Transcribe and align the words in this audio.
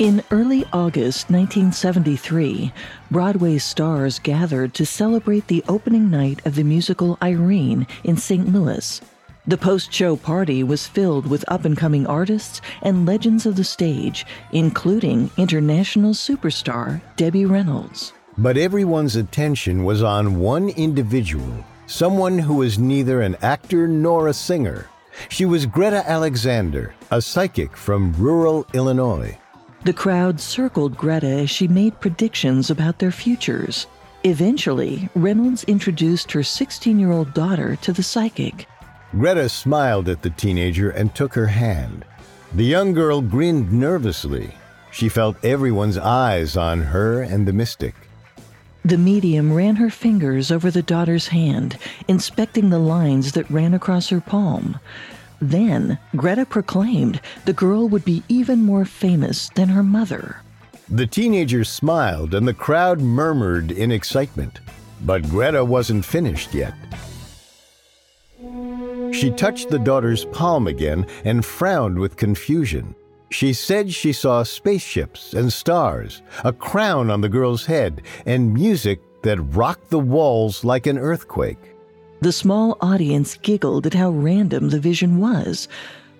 In 0.00 0.24
early 0.32 0.64
August 0.72 1.30
1973, 1.30 2.72
Broadway 3.12 3.58
stars 3.58 4.18
gathered 4.18 4.74
to 4.74 4.84
celebrate 4.84 5.46
the 5.46 5.62
opening 5.68 6.10
night 6.10 6.44
of 6.44 6.56
the 6.56 6.64
musical 6.64 7.16
Irene 7.22 7.86
in 8.02 8.16
St. 8.16 8.52
Louis. 8.52 9.00
The 9.46 9.56
post 9.56 9.92
show 9.92 10.16
party 10.16 10.64
was 10.64 10.88
filled 10.88 11.28
with 11.28 11.44
up 11.46 11.64
and 11.64 11.76
coming 11.76 12.08
artists 12.08 12.60
and 12.82 13.06
legends 13.06 13.46
of 13.46 13.54
the 13.54 13.62
stage, 13.62 14.26
including 14.50 15.30
international 15.36 16.12
superstar 16.12 17.00
Debbie 17.14 17.46
Reynolds. 17.46 18.12
But 18.36 18.56
everyone's 18.56 19.14
attention 19.14 19.84
was 19.84 20.02
on 20.02 20.40
one 20.40 20.70
individual, 20.70 21.64
someone 21.86 22.36
who 22.40 22.54
was 22.54 22.80
neither 22.80 23.20
an 23.20 23.36
actor 23.42 23.86
nor 23.86 24.26
a 24.26 24.34
singer. 24.34 24.88
She 25.28 25.44
was 25.44 25.66
Greta 25.66 26.02
Alexander, 26.10 26.96
a 27.12 27.22
psychic 27.22 27.76
from 27.76 28.12
rural 28.14 28.66
Illinois. 28.74 29.38
The 29.84 29.92
crowd 29.92 30.40
circled 30.40 30.96
Greta 30.96 31.26
as 31.26 31.50
she 31.50 31.68
made 31.68 32.00
predictions 32.00 32.70
about 32.70 32.98
their 32.98 33.10
futures. 33.10 33.86
Eventually, 34.22 35.10
Reynolds 35.14 35.64
introduced 35.64 36.32
her 36.32 36.42
16 36.42 36.98
year 36.98 37.12
old 37.12 37.34
daughter 37.34 37.76
to 37.76 37.92
the 37.92 38.02
psychic. 38.02 38.66
Greta 39.12 39.46
smiled 39.50 40.08
at 40.08 40.22
the 40.22 40.30
teenager 40.30 40.88
and 40.88 41.14
took 41.14 41.34
her 41.34 41.48
hand. 41.48 42.06
The 42.54 42.64
young 42.64 42.94
girl 42.94 43.20
grinned 43.20 43.72
nervously. 43.72 44.54
She 44.90 45.10
felt 45.10 45.44
everyone's 45.44 45.98
eyes 45.98 46.56
on 46.56 46.80
her 46.80 47.20
and 47.20 47.46
the 47.46 47.52
mystic. 47.52 47.94
The 48.86 48.96
medium 48.96 49.52
ran 49.52 49.76
her 49.76 49.90
fingers 49.90 50.50
over 50.50 50.70
the 50.70 50.82
daughter's 50.82 51.28
hand, 51.28 51.76
inspecting 52.08 52.70
the 52.70 52.78
lines 52.78 53.32
that 53.32 53.50
ran 53.50 53.74
across 53.74 54.08
her 54.08 54.20
palm. 54.20 54.78
Then, 55.50 55.98
Greta 56.16 56.46
proclaimed 56.46 57.20
the 57.44 57.52
girl 57.52 57.86
would 57.88 58.04
be 58.04 58.22
even 58.30 58.62
more 58.62 58.86
famous 58.86 59.50
than 59.54 59.68
her 59.68 59.82
mother. 59.82 60.40
The 60.88 61.06
teenager 61.06 61.64
smiled 61.64 62.32
and 62.32 62.48
the 62.48 62.54
crowd 62.54 63.00
murmured 63.00 63.70
in 63.70 63.92
excitement. 63.92 64.60
But 65.02 65.28
Greta 65.28 65.62
wasn't 65.62 66.06
finished 66.06 66.54
yet. 66.54 66.72
She 69.12 69.30
touched 69.30 69.68
the 69.68 69.78
daughter's 69.78 70.24
palm 70.26 70.66
again 70.66 71.06
and 71.24 71.44
frowned 71.44 71.98
with 71.98 72.16
confusion. 72.16 72.94
She 73.30 73.52
said 73.52 73.92
she 73.92 74.14
saw 74.14 74.44
spaceships 74.44 75.34
and 75.34 75.52
stars, 75.52 76.22
a 76.42 76.54
crown 76.54 77.10
on 77.10 77.20
the 77.20 77.28
girl's 77.28 77.66
head, 77.66 78.00
and 78.24 78.54
music 78.54 79.00
that 79.22 79.40
rocked 79.54 79.90
the 79.90 79.98
walls 79.98 80.64
like 80.64 80.86
an 80.86 80.96
earthquake. 80.96 81.73
The 82.24 82.32
small 82.32 82.78
audience 82.80 83.36
giggled 83.36 83.86
at 83.86 83.92
how 83.92 84.08
random 84.08 84.70
the 84.70 84.80
vision 84.80 85.18
was. 85.18 85.68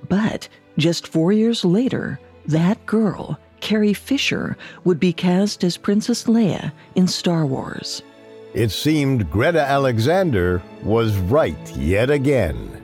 But 0.06 0.50
just 0.76 1.08
four 1.08 1.32
years 1.32 1.64
later, 1.64 2.20
that 2.44 2.84
girl, 2.84 3.38
Carrie 3.60 3.94
Fisher, 3.94 4.58
would 4.84 5.00
be 5.00 5.14
cast 5.14 5.64
as 5.64 5.78
Princess 5.78 6.24
Leia 6.24 6.72
in 6.94 7.08
Star 7.08 7.46
Wars. 7.46 8.02
It 8.52 8.70
seemed 8.70 9.30
Greta 9.30 9.62
Alexander 9.62 10.60
was 10.82 11.16
right 11.16 11.74
yet 11.74 12.10
again. 12.10 12.83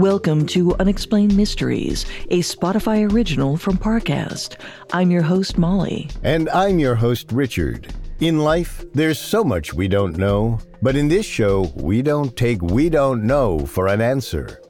Welcome 0.00 0.46
to 0.46 0.74
Unexplained 0.76 1.36
Mysteries, 1.36 2.06
a 2.30 2.38
Spotify 2.38 3.12
original 3.12 3.58
from 3.58 3.76
Parcast. 3.76 4.56
I'm 4.94 5.10
your 5.10 5.20
host, 5.20 5.58
Molly. 5.58 6.08
And 6.22 6.48
I'm 6.48 6.78
your 6.78 6.94
host, 6.94 7.30
Richard. 7.32 7.92
In 8.18 8.38
life, 8.38 8.82
there's 8.94 9.18
so 9.18 9.44
much 9.44 9.74
we 9.74 9.88
don't 9.88 10.16
know, 10.16 10.58
but 10.80 10.96
in 10.96 11.08
this 11.08 11.26
show, 11.26 11.70
we 11.76 12.00
don't 12.00 12.34
take 12.34 12.62
we 12.62 12.88
don't 12.88 13.24
know 13.24 13.66
for 13.66 13.88
an 13.88 14.00
answer. 14.00 14.62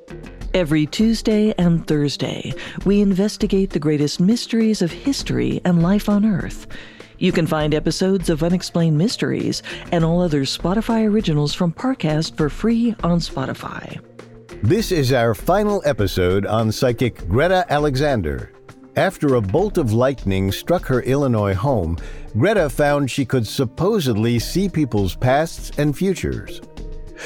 Every 0.53 0.85
Tuesday 0.85 1.55
and 1.57 1.87
Thursday, 1.87 2.53
we 2.85 3.01
investigate 3.01 3.71
the 3.71 3.79
greatest 3.79 4.19
mysteries 4.19 4.83
of 4.83 4.91
history 4.91 5.61
and 5.65 5.81
life 5.81 6.09
on 6.09 6.25
Earth. 6.25 6.67
You 7.19 7.31
can 7.31 7.47
find 7.47 7.73
episodes 7.73 8.31
of 8.31 8.43
Unexplained 8.43 8.99
Mysteries 8.99 9.63
and 9.93 10.05
all 10.05 10.23
other 10.23 10.43
Spotify 10.43 11.09
originals 11.09 11.55
from 11.55 11.73
Parcast 11.73 12.37
for 12.37 12.51
free 12.51 12.97
on 13.05 13.21
Spotify. 13.21 14.01
This 14.63 14.93
is 14.93 15.11
our 15.15 15.35
final 15.35 15.81
episode 15.87 16.45
on 16.45 16.71
psychic 16.71 17.27
Greta 17.27 17.65
Alexander. 17.71 18.53
After 18.95 19.37
a 19.37 19.41
bolt 19.41 19.79
of 19.79 19.95
lightning 19.95 20.53
struck 20.53 20.85
her 20.85 21.01
Illinois 21.01 21.55
home, 21.55 21.97
Greta 22.37 22.69
found 22.69 23.11
she 23.11 23.25
could 23.25 23.47
supposedly 23.47 24.39
see 24.39 24.69
people's 24.69 25.17
pasts 25.17 25.73
and 25.79 25.97
futures. 25.97 26.61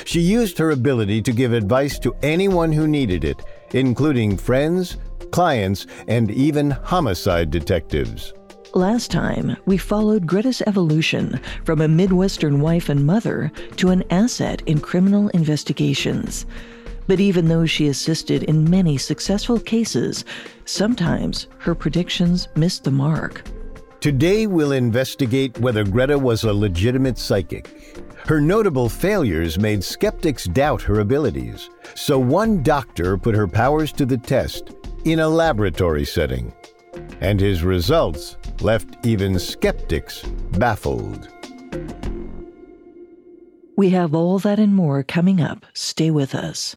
She 0.04 0.20
used 0.20 0.56
her 0.58 0.70
ability 0.70 1.22
to 1.22 1.32
give 1.32 1.52
advice 1.52 1.98
to 2.00 2.14
anyone 2.22 2.70
who 2.70 2.86
needed 2.86 3.24
it, 3.24 3.42
including 3.72 4.36
friends, 4.36 4.98
clients, 5.32 5.88
and 6.06 6.30
even 6.30 6.70
homicide 6.70 7.50
detectives. 7.50 8.32
Last 8.74 9.10
time, 9.10 9.56
we 9.66 9.76
followed 9.76 10.24
Greta's 10.24 10.62
evolution 10.68 11.40
from 11.64 11.80
a 11.80 11.88
Midwestern 11.88 12.60
wife 12.60 12.88
and 12.88 13.04
mother 13.04 13.50
to 13.78 13.90
an 13.90 14.04
asset 14.10 14.62
in 14.66 14.78
criminal 14.78 15.30
investigations. 15.30 16.46
But 17.06 17.20
even 17.20 17.48
though 17.48 17.66
she 17.66 17.88
assisted 17.88 18.44
in 18.44 18.68
many 18.68 18.96
successful 18.96 19.60
cases, 19.60 20.24
sometimes 20.64 21.48
her 21.58 21.74
predictions 21.74 22.48
missed 22.56 22.84
the 22.84 22.90
mark. 22.90 23.42
Today, 24.00 24.46
we'll 24.46 24.72
investigate 24.72 25.58
whether 25.58 25.82
Greta 25.82 26.18
was 26.18 26.44
a 26.44 26.52
legitimate 26.52 27.16
psychic. 27.16 27.96
Her 28.26 28.40
notable 28.40 28.88
failures 28.88 29.58
made 29.58 29.82
skeptics 29.82 30.44
doubt 30.44 30.82
her 30.82 31.00
abilities, 31.00 31.70
so 31.94 32.18
one 32.18 32.62
doctor 32.62 33.16
put 33.16 33.34
her 33.34 33.48
powers 33.48 33.92
to 33.92 34.06
the 34.06 34.18
test 34.18 34.72
in 35.04 35.20
a 35.20 35.28
laboratory 35.28 36.04
setting. 36.04 36.52
And 37.20 37.40
his 37.40 37.62
results 37.62 38.36
left 38.60 39.06
even 39.06 39.38
skeptics 39.38 40.22
baffled. 40.58 41.28
We 43.76 43.90
have 43.90 44.14
all 44.14 44.38
that 44.38 44.58
and 44.58 44.74
more 44.74 45.02
coming 45.02 45.40
up. 45.40 45.66
Stay 45.74 46.10
with 46.10 46.34
us. 46.34 46.76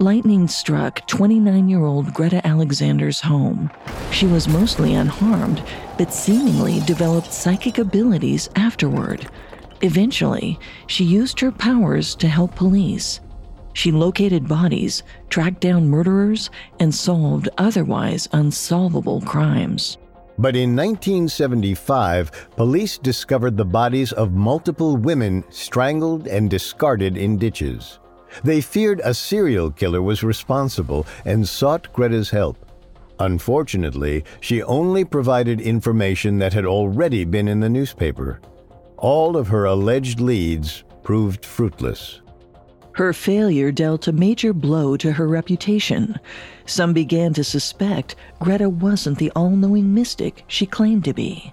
lightning 0.00 0.48
struck 0.48 1.06
29 1.06 1.68
year 1.68 1.84
old 1.84 2.12
Greta 2.12 2.46
Alexander's 2.46 3.20
home. 3.20 3.70
She 4.10 4.26
was 4.26 4.48
mostly 4.48 4.94
unharmed, 4.94 5.62
but 5.98 6.12
seemingly 6.12 6.80
developed 6.80 7.32
psychic 7.32 7.78
abilities 7.78 8.48
afterward. 8.56 9.28
Eventually, 9.82 10.58
she 10.86 11.04
used 11.04 11.40
her 11.40 11.52
powers 11.52 12.14
to 12.16 12.28
help 12.28 12.54
police. 12.54 13.20
She 13.72 13.90
located 13.90 14.48
bodies, 14.48 15.02
tracked 15.28 15.60
down 15.60 15.88
murderers, 15.88 16.50
and 16.80 16.94
solved 16.94 17.48
otherwise 17.58 18.28
unsolvable 18.32 19.20
crimes. 19.22 19.98
But 20.38 20.56
in 20.56 20.74
1975, 20.74 22.50
police 22.56 22.98
discovered 22.98 23.56
the 23.56 23.64
bodies 23.64 24.12
of 24.12 24.32
multiple 24.32 24.96
women 24.96 25.44
strangled 25.50 26.26
and 26.26 26.50
discarded 26.50 27.16
in 27.16 27.38
ditches. 27.38 28.00
They 28.42 28.60
feared 28.60 29.00
a 29.04 29.14
serial 29.14 29.70
killer 29.70 30.02
was 30.02 30.22
responsible 30.22 31.06
and 31.24 31.48
sought 31.48 31.92
Greta's 31.92 32.30
help. 32.30 32.58
Unfortunately, 33.20 34.24
she 34.40 34.62
only 34.62 35.04
provided 35.04 35.60
information 35.60 36.38
that 36.38 36.52
had 36.52 36.66
already 36.66 37.24
been 37.24 37.46
in 37.46 37.60
the 37.60 37.68
newspaper. 37.68 38.40
All 38.96 39.36
of 39.36 39.48
her 39.48 39.66
alleged 39.66 40.20
leads 40.20 40.82
proved 41.02 41.44
fruitless. 41.44 42.20
Her 42.92 43.12
failure 43.12 43.72
dealt 43.72 44.06
a 44.06 44.12
major 44.12 44.52
blow 44.52 44.96
to 44.98 45.12
her 45.12 45.26
reputation. 45.26 46.18
Some 46.64 46.92
began 46.92 47.34
to 47.34 47.42
suspect 47.44 48.14
Greta 48.40 48.68
wasn't 48.68 49.18
the 49.18 49.32
all 49.34 49.50
knowing 49.50 49.92
mystic 49.92 50.44
she 50.46 50.64
claimed 50.64 51.04
to 51.04 51.12
be. 51.12 51.52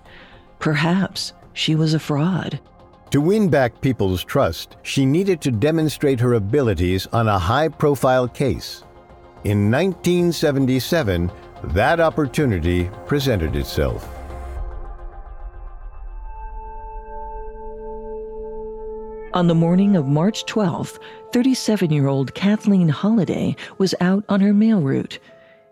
Perhaps 0.60 1.34
she 1.54 1.74
was 1.74 1.95
a 1.95 2.00
fraud. 2.00 2.60
To 3.12 3.19
win 3.19 3.50
back 3.50 3.81
people's 3.81 4.24
trust, 4.24 4.78
she 4.84 5.06
needed 5.06 5.42
to 5.42 5.52
demonstrate 5.52 6.22
her 6.22 6.36
abilities 6.36 7.08
on 7.08 7.28
a 7.28 7.38
high 7.38 7.68
profile 7.68 8.25
case. 8.25 8.86
In 9.44 9.69
1977, 9.69 11.30
that 11.75 12.00
opportunity 12.00 12.90
presented 13.06 13.58
itself. 13.58 14.08
On 19.34 19.48
the 19.48 19.56
morning 19.56 19.98
of 19.98 20.08
March 20.08 20.46
12th, 20.46 20.98
37 21.34 21.92
year 21.92 22.08
old 22.08 22.34
Kathleen 22.34 22.88
Holliday 22.88 23.58
was 23.78 23.94
out 24.00 24.24
on 24.30 24.40
her 24.40 24.54
mail 24.54 24.80
route. 24.80 25.19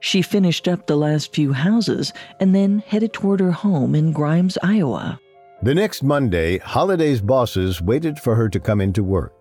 She 0.01 0.21
finished 0.21 0.67
up 0.67 0.87
the 0.87 0.97
last 0.97 1.33
few 1.33 1.53
houses 1.53 2.11
and 2.41 2.53
then 2.53 2.83
headed 2.85 3.13
toward 3.13 3.39
her 3.39 3.51
home 3.51 3.95
in 3.95 4.11
Grimes, 4.11 4.57
Iowa. 4.61 5.21
The 5.61 5.75
next 5.75 6.03
Monday, 6.03 6.57
Holliday's 6.59 7.19
bosses 7.19 7.81
waited 7.81 8.17
for 8.17 8.33
her 8.35 8.47
to 8.47 8.61
come 8.61 8.79
into 8.79 9.03
work. 9.03 9.33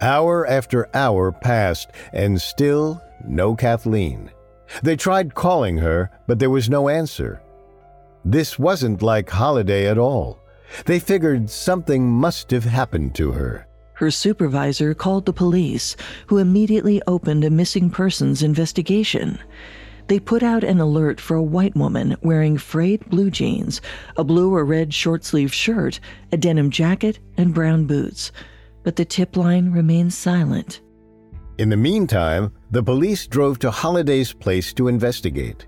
Hour 0.00 0.46
after 0.46 0.88
hour 0.94 1.32
passed, 1.32 1.90
and 2.12 2.40
still 2.40 3.02
no 3.26 3.56
Kathleen. 3.56 4.30
They 4.84 4.94
tried 4.94 5.34
calling 5.34 5.78
her, 5.78 6.10
but 6.28 6.38
there 6.38 6.50
was 6.50 6.70
no 6.70 6.88
answer. 6.88 7.42
This 8.24 8.60
wasn't 8.60 9.02
like 9.02 9.28
Holiday 9.28 9.88
at 9.88 9.98
all. 9.98 10.38
They 10.86 11.00
figured 11.00 11.50
something 11.50 12.08
must 12.08 12.52
have 12.52 12.64
happened 12.64 13.16
to 13.16 13.32
her. 13.32 13.66
Her 13.94 14.12
supervisor 14.12 14.94
called 14.94 15.26
the 15.26 15.32
police, 15.32 15.96
who 16.28 16.38
immediately 16.38 17.02
opened 17.08 17.44
a 17.44 17.50
missing 17.50 17.90
persons 17.90 18.42
investigation. 18.42 19.38
They 20.06 20.20
put 20.20 20.42
out 20.42 20.64
an 20.64 20.80
alert 20.80 21.20
for 21.20 21.34
a 21.34 21.42
white 21.42 21.74
woman 21.74 22.16
wearing 22.22 22.58
frayed 22.58 23.08
blue 23.08 23.30
jeans, 23.30 23.80
a 24.16 24.24
blue 24.24 24.54
or 24.54 24.64
red 24.64 24.92
short 24.92 25.24
sleeved 25.24 25.54
shirt, 25.54 25.98
a 26.30 26.36
denim 26.36 26.70
jacket, 26.70 27.18
and 27.36 27.54
brown 27.54 27.86
boots. 27.86 28.30
But 28.82 28.96
the 28.96 29.04
tip 29.04 29.36
line 29.36 29.72
remained 29.72 30.12
silent. 30.12 30.82
In 31.56 31.70
the 31.70 31.76
meantime, 31.76 32.52
the 32.70 32.82
police 32.82 33.26
drove 33.26 33.58
to 33.60 33.70
Holliday's 33.70 34.32
place 34.32 34.74
to 34.74 34.88
investigate. 34.88 35.66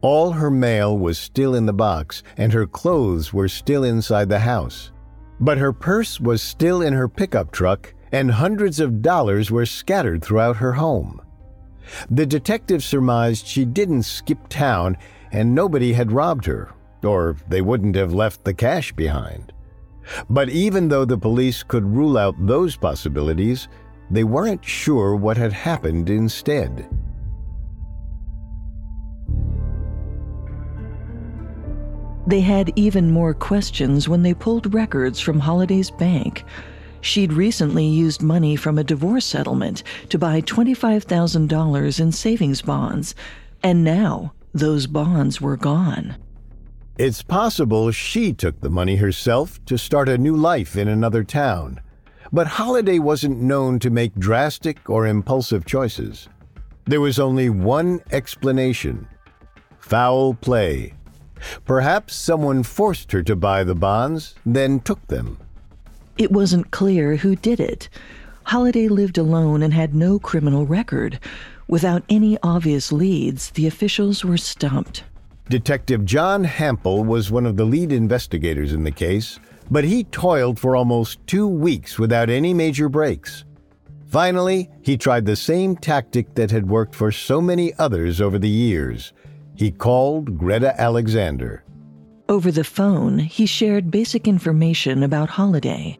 All 0.00 0.32
her 0.32 0.50
mail 0.50 0.98
was 0.98 1.16
still 1.18 1.54
in 1.54 1.66
the 1.66 1.72
box, 1.72 2.24
and 2.36 2.52
her 2.52 2.66
clothes 2.66 3.32
were 3.32 3.48
still 3.48 3.84
inside 3.84 4.28
the 4.28 4.40
house. 4.40 4.90
But 5.38 5.58
her 5.58 5.72
purse 5.72 6.18
was 6.18 6.42
still 6.42 6.82
in 6.82 6.92
her 6.94 7.08
pickup 7.08 7.52
truck, 7.52 7.94
and 8.10 8.30
hundreds 8.30 8.80
of 8.80 9.02
dollars 9.02 9.50
were 9.52 9.66
scattered 9.66 10.24
throughout 10.24 10.56
her 10.56 10.72
home. 10.72 11.20
The 12.10 12.26
detective 12.26 12.82
surmised 12.82 13.46
she 13.46 13.64
didn't 13.64 14.04
skip 14.04 14.48
town 14.48 14.96
and 15.32 15.54
nobody 15.54 15.92
had 15.94 16.12
robbed 16.12 16.44
her, 16.46 16.72
or 17.02 17.36
they 17.48 17.62
wouldn't 17.62 17.96
have 17.96 18.12
left 18.12 18.44
the 18.44 18.54
cash 18.54 18.92
behind. 18.92 19.52
But 20.28 20.48
even 20.48 20.88
though 20.88 21.04
the 21.04 21.18
police 21.18 21.62
could 21.62 21.84
rule 21.84 22.18
out 22.18 22.34
those 22.38 22.76
possibilities, 22.76 23.68
they 24.10 24.24
weren't 24.24 24.64
sure 24.64 25.16
what 25.16 25.36
had 25.36 25.52
happened 25.52 26.10
instead. 26.10 26.88
They 32.26 32.40
had 32.40 32.72
even 32.76 33.10
more 33.10 33.34
questions 33.34 34.08
when 34.08 34.22
they 34.22 34.34
pulled 34.34 34.72
records 34.74 35.18
from 35.18 35.40
Holliday's 35.40 35.90
bank. 35.90 36.44
She'd 37.02 37.32
recently 37.32 37.84
used 37.84 38.22
money 38.22 38.54
from 38.54 38.78
a 38.78 38.84
divorce 38.84 39.26
settlement 39.26 39.82
to 40.08 40.18
buy 40.18 40.40
$25,000 40.40 42.00
in 42.00 42.12
savings 42.12 42.62
bonds, 42.62 43.14
and 43.62 43.82
now 43.82 44.32
those 44.54 44.86
bonds 44.86 45.40
were 45.40 45.56
gone. 45.56 46.16
It's 46.96 47.22
possible 47.22 47.90
she 47.90 48.32
took 48.32 48.60
the 48.60 48.70
money 48.70 48.96
herself 48.96 49.62
to 49.64 49.76
start 49.76 50.08
a 50.08 50.16
new 50.16 50.36
life 50.36 50.76
in 50.76 50.86
another 50.86 51.24
town. 51.24 51.80
But 52.32 52.46
Holliday 52.46 53.00
wasn't 53.00 53.42
known 53.42 53.80
to 53.80 53.90
make 53.90 54.14
drastic 54.14 54.88
or 54.88 55.06
impulsive 55.06 55.66
choices. 55.66 56.28
There 56.84 57.00
was 57.00 57.18
only 57.18 57.50
one 57.50 58.00
explanation 58.12 59.08
foul 59.80 60.34
play. 60.34 60.94
Perhaps 61.64 62.14
someone 62.14 62.62
forced 62.62 63.10
her 63.10 63.22
to 63.24 63.34
buy 63.34 63.64
the 63.64 63.74
bonds, 63.74 64.36
then 64.46 64.78
took 64.78 65.04
them. 65.08 65.38
It 66.22 66.30
wasn't 66.30 66.70
clear 66.70 67.16
who 67.16 67.34
did 67.34 67.58
it. 67.58 67.88
Holliday 68.44 68.86
lived 68.86 69.18
alone 69.18 69.60
and 69.60 69.74
had 69.74 69.92
no 69.92 70.20
criminal 70.20 70.64
record. 70.66 71.18
Without 71.66 72.04
any 72.08 72.38
obvious 72.44 72.92
leads, 72.92 73.50
the 73.50 73.66
officials 73.66 74.24
were 74.24 74.36
stumped. 74.36 75.02
Detective 75.48 76.04
John 76.04 76.44
Hampel 76.44 77.04
was 77.04 77.32
one 77.32 77.44
of 77.44 77.56
the 77.56 77.64
lead 77.64 77.90
investigators 77.90 78.72
in 78.72 78.84
the 78.84 78.92
case, 78.92 79.40
but 79.68 79.82
he 79.82 80.04
toiled 80.04 80.60
for 80.60 80.76
almost 80.76 81.18
two 81.26 81.48
weeks 81.48 81.98
without 81.98 82.30
any 82.30 82.54
major 82.54 82.88
breaks. 82.88 83.44
Finally, 84.06 84.70
he 84.80 84.96
tried 84.96 85.26
the 85.26 85.34
same 85.34 85.74
tactic 85.74 86.36
that 86.36 86.52
had 86.52 86.68
worked 86.68 86.94
for 86.94 87.10
so 87.10 87.40
many 87.40 87.74
others 87.80 88.20
over 88.20 88.38
the 88.38 88.48
years. 88.48 89.12
He 89.56 89.72
called 89.72 90.38
Greta 90.38 90.80
Alexander. 90.80 91.64
Over 92.28 92.52
the 92.52 92.62
phone, 92.62 93.18
he 93.18 93.44
shared 93.44 93.90
basic 93.90 94.28
information 94.28 95.02
about 95.02 95.30
Holliday 95.30 95.98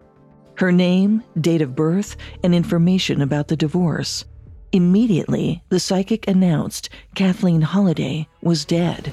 her 0.62 0.70
name, 0.70 1.24
date 1.40 1.60
of 1.60 1.74
birth, 1.74 2.16
and 2.44 2.54
information 2.54 3.20
about 3.20 3.48
the 3.48 3.56
divorce. 3.56 4.24
Immediately, 4.70 5.60
the 5.70 5.80
psychic 5.80 6.28
announced 6.28 6.88
Kathleen 7.16 7.62
Holliday 7.62 8.28
was 8.42 8.64
dead. 8.64 9.12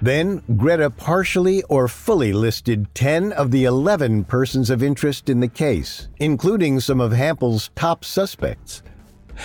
Then, 0.00 0.42
Greta 0.56 0.88
partially 0.88 1.62
or 1.64 1.86
fully 1.86 2.32
listed 2.32 2.86
10 2.94 3.32
of 3.32 3.50
the 3.50 3.64
11 3.64 4.24
persons 4.24 4.70
of 4.70 4.82
interest 4.82 5.28
in 5.28 5.40
the 5.40 5.48
case, 5.48 6.08
including 6.18 6.80
some 6.80 6.98
of 7.00 7.12
Hampel's 7.12 7.68
top 7.76 8.02
suspects. 8.02 8.82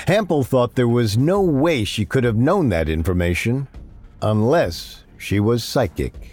Hampel 0.07 0.45
thought 0.45 0.75
there 0.75 0.87
was 0.87 1.17
no 1.17 1.41
way 1.41 1.83
she 1.83 2.05
could 2.05 2.23
have 2.23 2.37
known 2.37 2.69
that 2.69 2.87
information 2.87 3.67
unless 4.21 5.03
she 5.17 5.41
was 5.41 5.65
psychic. 5.65 6.30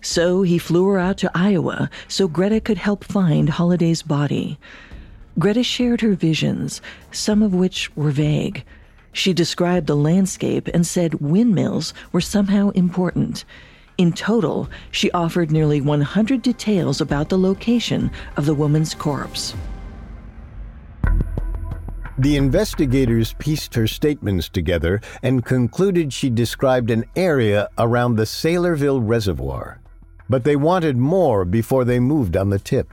So 0.00 0.42
he 0.42 0.58
flew 0.58 0.86
her 0.86 0.98
out 0.98 1.18
to 1.18 1.30
Iowa 1.34 1.90
so 2.06 2.28
Greta 2.28 2.60
could 2.60 2.78
help 2.78 3.04
find 3.04 3.48
Holliday's 3.48 4.02
body. 4.02 4.58
Greta 5.38 5.62
shared 5.62 6.00
her 6.00 6.14
visions, 6.14 6.80
some 7.12 7.42
of 7.42 7.54
which 7.54 7.94
were 7.96 8.10
vague. 8.10 8.64
She 9.12 9.32
described 9.32 9.86
the 9.86 9.96
landscape 9.96 10.68
and 10.72 10.86
said 10.86 11.20
windmills 11.20 11.94
were 12.12 12.20
somehow 12.20 12.70
important. 12.70 13.44
In 13.98 14.12
total, 14.12 14.70
she 14.92 15.10
offered 15.10 15.50
nearly 15.50 15.80
100 15.80 16.40
details 16.40 17.00
about 17.00 17.28
the 17.28 17.38
location 17.38 18.10
of 18.36 18.46
the 18.46 18.54
woman's 18.54 18.94
corpse. 18.94 19.54
The 22.16 22.36
investigators 22.36 23.34
pieced 23.38 23.74
her 23.74 23.86
statements 23.86 24.48
together 24.48 25.00
and 25.22 25.44
concluded 25.44 26.12
she 26.12 26.30
described 26.30 26.90
an 26.90 27.04
area 27.14 27.68
around 27.78 28.16
the 28.16 28.24
Saylorville 28.24 29.00
Reservoir. 29.04 29.80
But 30.28 30.44
they 30.44 30.56
wanted 30.56 30.96
more 30.96 31.44
before 31.44 31.84
they 31.84 32.00
moved 32.00 32.36
on 32.36 32.50
the 32.50 32.58
tip. 32.58 32.92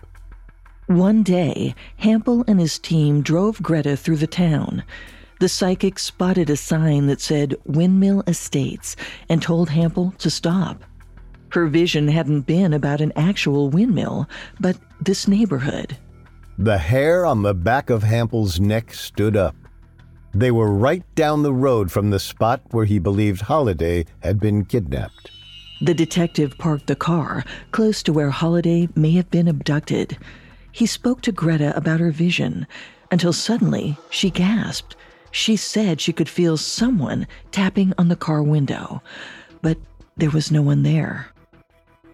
One 0.87 1.23
day, 1.23 1.73
Hampel 2.01 2.43
and 2.47 2.59
his 2.59 2.77
team 2.79 3.21
drove 3.21 3.61
Greta 3.61 3.97
through 3.97 4.17
the 4.17 4.27
town. 4.27 4.83
The 5.39 5.49
psychic 5.49 5.99
spotted 5.99 6.49
a 6.49 6.55
sign 6.55 7.07
that 7.07 7.19
said 7.19 7.55
Windmill 7.65 8.23
Estates 8.27 8.95
and 9.27 9.41
told 9.41 9.69
Hampel 9.69 10.17
to 10.19 10.29
stop. 10.29 10.83
Her 11.49 11.67
vision 11.67 12.07
hadn't 12.07 12.41
been 12.41 12.73
about 12.73 13.01
an 13.01 13.13
actual 13.15 13.69
windmill, 13.69 14.29
but 14.59 14.77
this 15.01 15.27
neighborhood. 15.27 15.97
The 16.57 16.77
hair 16.77 17.25
on 17.25 17.41
the 17.41 17.53
back 17.53 17.89
of 17.89 18.03
Hampel's 18.03 18.59
neck 18.59 18.93
stood 18.93 19.35
up. 19.35 19.55
They 20.33 20.51
were 20.51 20.71
right 20.71 21.03
down 21.15 21.43
the 21.43 21.53
road 21.53 21.91
from 21.91 22.09
the 22.09 22.19
spot 22.19 22.61
where 22.71 22.85
he 22.85 22.99
believed 22.99 23.41
Holliday 23.41 24.05
had 24.19 24.39
been 24.39 24.65
kidnapped. 24.65 25.31
The 25.81 25.93
detective 25.93 26.57
parked 26.57 26.87
the 26.87 26.95
car 26.95 27.43
close 27.71 28.01
to 28.03 28.13
where 28.13 28.29
Holliday 28.29 28.87
may 28.95 29.11
have 29.11 29.29
been 29.29 29.47
abducted. 29.47 30.17
He 30.71 30.85
spoke 30.85 31.21
to 31.21 31.31
Greta 31.31 31.75
about 31.75 31.99
her 31.99 32.11
vision. 32.11 32.65
until 33.11 33.33
suddenly 33.33 33.97
she 34.09 34.29
gasped. 34.29 34.95
She 35.31 35.55
said 35.55 36.01
she 36.01 36.13
could 36.13 36.29
feel 36.29 36.57
someone 36.57 37.27
tapping 37.51 37.93
on 37.97 38.07
the 38.07 38.15
car 38.15 38.41
window, 38.41 39.01
but 39.61 39.77
there 40.17 40.31
was 40.31 40.51
no 40.51 40.61
one 40.61 40.83
there. 40.83 41.27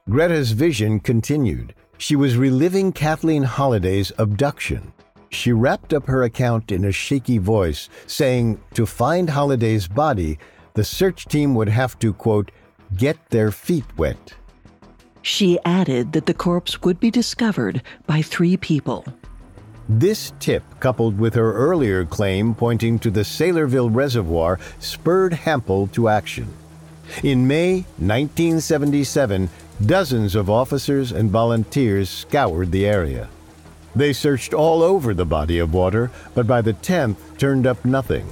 Greta's 0.09 0.51
vision 0.51 0.99
continued. 0.99 1.73
She 1.97 2.15
was 2.15 2.35
reliving 2.35 2.91
Kathleen 2.91 3.43
Holliday's 3.43 4.11
abduction. 4.17 4.91
She 5.29 5.53
wrapped 5.53 5.93
up 5.93 6.07
her 6.07 6.23
account 6.23 6.71
in 6.71 6.83
a 6.83 6.91
shaky 6.91 7.37
voice, 7.37 7.89
saying 8.07 8.59
to 8.73 8.85
find 8.85 9.29
Holliday's 9.29 9.87
body, 9.87 10.39
the 10.73 10.83
search 10.83 11.25
team 11.25 11.55
would 11.55 11.69
have 11.69 11.97
to, 11.99 12.13
quote, 12.13 12.51
get 12.95 13.17
their 13.29 13.51
feet 13.51 13.85
wet. 13.97 14.35
She 15.21 15.59
added 15.65 16.13
that 16.13 16.25
the 16.25 16.33
corpse 16.33 16.81
would 16.81 16.99
be 16.99 17.11
discovered 17.11 17.81
by 18.07 18.21
three 18.21 18.57
people. 18.57 19.05
This 19.87 20.33
tip, 20.39 20.63
coupled 20.79 21.19
with 21.19 21.33
her 21.35 21.53
earlier 21.53 22.05
claim 22.05 22.55
pointing 22.55 22.97
to 22.99 23.11
the 23.11 23.21
Saylorville 23.21 23.93
Reservoir, 23.93 24.59
spurred 24.79 25.33
Hampel 25.33 25.91
to 25.91 26.07
action. 26.07 26.47
In 27.23 27.45
May 27.45 27.81
1977, 27.97 29.49
dozens 29.85 30.33
of 30.35 30.49
officers 30.49 31.11
and 31.11 31.29
volunteers 31.29 32.09
scoured 32.09 32.71
the 32.71 32.85
area. 32.85 33.27
They 33.95 34.13
searched 34.13 34.53
all 34.53 34.81
over 34.81 35.13
the 35.13 35.25
body 35.25 35.59
of 35.59 35.73
water, 35.73 36.09
but 36.33 36.47
by 36.47 36.61
the 36.61 36.73
10th 36.73 37.17
turned 37.37 37.67
up 37.67 37.83
nothing. 37.83 38.31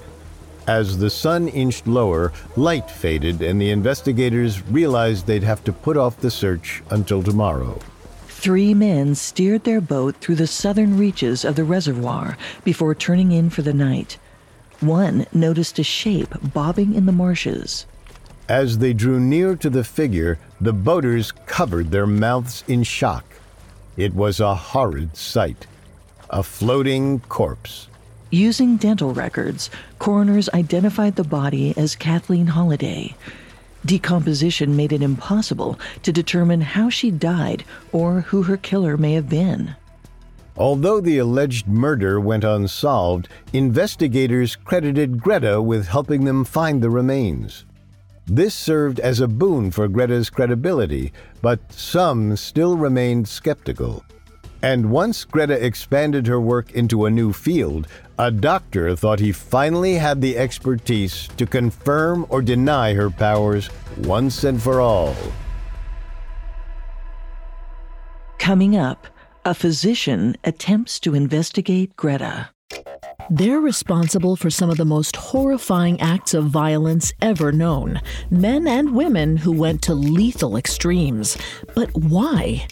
As 0.70 1.00
the 1.00 1.10
sun 1.10 1.48
inched 1.48 1.88
lower, 1.88 2.32
light 2.56 2.92
faded, 2.92 3.42
and 3.42 3.60
the 3.60 3.72
investigators 3.72 4.62
realized 4.68 5.26
they'd 5.26 5.42
have 5.42 5.64
to 5.64 5.74
put 5.74 5.98
off 5.98 6.20
the 6.20 6.30
search 6.30 6.84
until 6.92 7.24
tomorrow. 7.24 7.80
Three 8.28 8.76
men 8.76 9.16
steered 9.16 9.64
their 9.64 9.82
boat 9.82 10.18
through 10.18 10.36
the 10.36 10.46
southern 10.46 10.96
reaches 10.96 11.44
of 11.44 11.56
the 11.56 11.64
reservoir 11.64 12.38
before 12.64 12.94
turning 12.94 13.32
in 13.32 13.50
for 13.50 13.64
the 13.64 13.74
night. 13.74 14.20
One 14.80 15.26
noticed 15.34 15.80
a 15.80 15.84
shape 15.84 16.36
bobbing 16.54 16.94
in 16.94 17.08
the 17.08 17.12
marshes. 17.12 17.88
As 18.48 18.78
they 18.78 18.94
drew 18.94 19.20
near 19.20 19.56
to 19.56 19.72
the 19.72 19.84
figure, 19.84 20.38
the 20.62 20.72
boaters 20.72 21.32
covered 21.48 21.90
their 21.90 22.06
mouths 22.06 22.64
in 22.68 22.84
shock. 22.84 23.26
It 23.98 24.14
was 24.14 24.40
a 24.40 24.54
horrid 24.54 25.18
sight 25.18 25.66
a 26.30 26.44
floating 26.44 27.22
corpse. 27.22 27.88
Using 28.32 28.78
dental 28.78 29.12
records, 29.12 29.72
coroners 29.98 30.50
identified 30.50 31.16
the 31.16 31.24
body 31.24 31.74
as 31.76 31.96
Kathleen 31.96 32.46
Holliday. 32.46 33.16
Decomposition 33.84 34.76
made 34.76 34.94
it 34.94 35.02
impossible 35.02 35.80
to 36.04 36.12
determine 36.12 36.62
how 36.62 36.92
she 36.92 37.10
died 37.10 37.64
or 37.92 38.22
who 38.22 38.44
her 38.44 38.58
killer 38.58 38.98
may 38.98 39.14
have 39.14 39.30
been. 39.30 39.76
Although 40.56 41.02
the 41.02 41.18
alleged 41.18 41.68
murder 41.68 42.20
went 42.20 42.44
unsolved, 42.44 43.30
investigators 43.52 44.56
credited 44.56 45.20
Greta 45.22 45.60
with 45.60 45.88
helping 45.88 46.26
them 46.26 46.44
find 46.44 46.84
the 46.84 46.90
remains. 46.92 47.66
This 48.28 48.54
served 48.54 49.00
as 49.00 49.20
a 49.20 49.28
boon 49.28 49.72
for 49.72 49.88
Greta's 49.88 50.30
credibility, 50.30 51.14
but 51.42 51.74
some 51.74 52.36
still 52.36 52.78
remained 52.78 53.28
skeptical. 53.28 54.04
And 54.62 54.92
once 54.92 55.24
Greta 55.24 55.66
expanded 55.66 56.28
her 56.28 56.40
work 56.40 56.72
into 56.72 57.06
a 57.06 57.10
new 57.10 57.32
field, 57.32 57.88
a 58.18 58.30
doctor 58.30 58.96
thought 58.96 59.20
he 59.20 59.32
finally 59.32 59.96
had 59.96 60.20
the 60.20 60.38
expertise 60.38 61.30
to 61.38 61.46
confirm 61.46 62.26
or 62.30 62.42
deny 62.42 62.94
her 62.94 63.10
powers 63.10 63.70
once 64.00 64.44
and 64.44 64.62
for 64.62 64.82
all. 64.82 65.16
Coming 68.38 68.76
up, 68.76 69.08
a 69.46 69.54
physician 69.54 70.36
attempts 70.44 71.00
to 71.02 71.16
investigate 71.16 71.96
Greta. 71.96 72.50
They're 73.30 73.60
responsible 73.60 74.36
for 74.36 74.50
some 74.50 74.70
of 74.70 74.78
the 74.78 74.86
most 74.86 75.16
horrifying 75.16 76.02
acts 76.02 76.34
of 76.34 76.46
violence 76.46 77.14
ever 77.22 77.52
known. 77.52 78.02
Men 78.32 78.68
and 78.68 78.96
women 78.96 79.38
who 79.38 79.52
went 79.52 79.84
to 79.84 79.94
lethal 79.94 80.58
extremes. 80.58 81.38
But 81.76 81.94
why? 81.94 82.66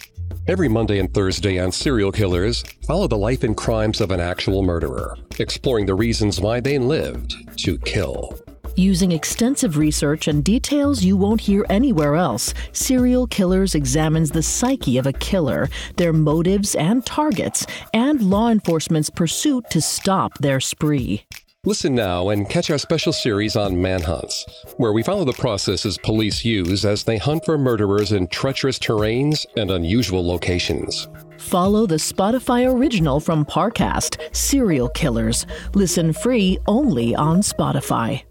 Every 0.48 0.66
Monday 0.66 0.98
and 0.98 1.12
Thursday 1.12 1.58
on 1.58 1.70
Serial 1.70 2.10
Killers, 2.10 2.64
follow 2.86 3.06
the 3.06 3.18
life 3.18 3.42
and 3.42 3.54
crimes 3.54 4.00
of 4.00 4.10
an 4.10 4.18
actual 4.18 4.62
murderer, 4.62 5.14
exploring 5.38 5.84
the 5.84 5.94
reasons 5.94 6.40
why 6.40 6.58
they 6.58 6.78
lived 6.78 7.34
to 7.64 7.76
kill. 7.80 8.32
Using 8.74 9.12
extensive 9.12 9.76
research 9.76 10.26
and 10.26 10.42
details 10.42 11.04
you 11.04 11.18
won't 11.18 11.42
hear 11.42 11.66
anywhere 11.68 12.14
else, 12.14 12.54
Serial 12.72 13.26
Killers 13.26 13.74
examines 13.74 14.30
the 14.30 14.42
psyche 14.42 14.96
of 14.96 15.06
a 15.06 15.12
killer, 15.12 15.68
their 15.98 16.14
motives 16.14 16.74
and 16.76 17.04
targets, 17.04 17.66
and 17.92 18.22
law 18.22 18.48
enforcement's 18.48 19.10
pursuit 19.10 19.68
to 19.68 19.82
stop 19.82 20.38
their 20.38 20.60
spree. 20.60 21.26
Listen 21.68 21.94
now 21.94 22.30
and 22.30 22.48
catch 22.48 22.70
our 22.70 22.78
special 22.78 23.12
series 23.12 23.54
on 23.54 23.78
manhunts, 23.78 24.46
where 24.78 24.94
we 24.94 25.02
follow 25.02 25.26
the 25.26 25.34
processes 25.34 25.98
police 25.98 26.42
use 26.42 26.86
as 26.86 27.04
they 27.04 27.18
hunt 27.18 27.44
for 27.44 27.58
murderers 27.58 28.12
in 28.12 28.26
treacherous 28.28 28.78
terrains 28.78 29.44
and 29.54 29.70
unusual 29.70 30.26
locations. 30.26 31.08
Follow 31.36 31.84
the 31.84 31.96
Spotify 31.96 32.66
original 32.66 33.20
from 33.20 33.44
Parcast, 33.44 34.34
Serial 34.34 34.88
Killers. 34.88 35.44
Listen 35.74 36.14
free 36.14 36.58
only 36.66 37.14
on 37.14 37.42
Spotify. 37.42 38.22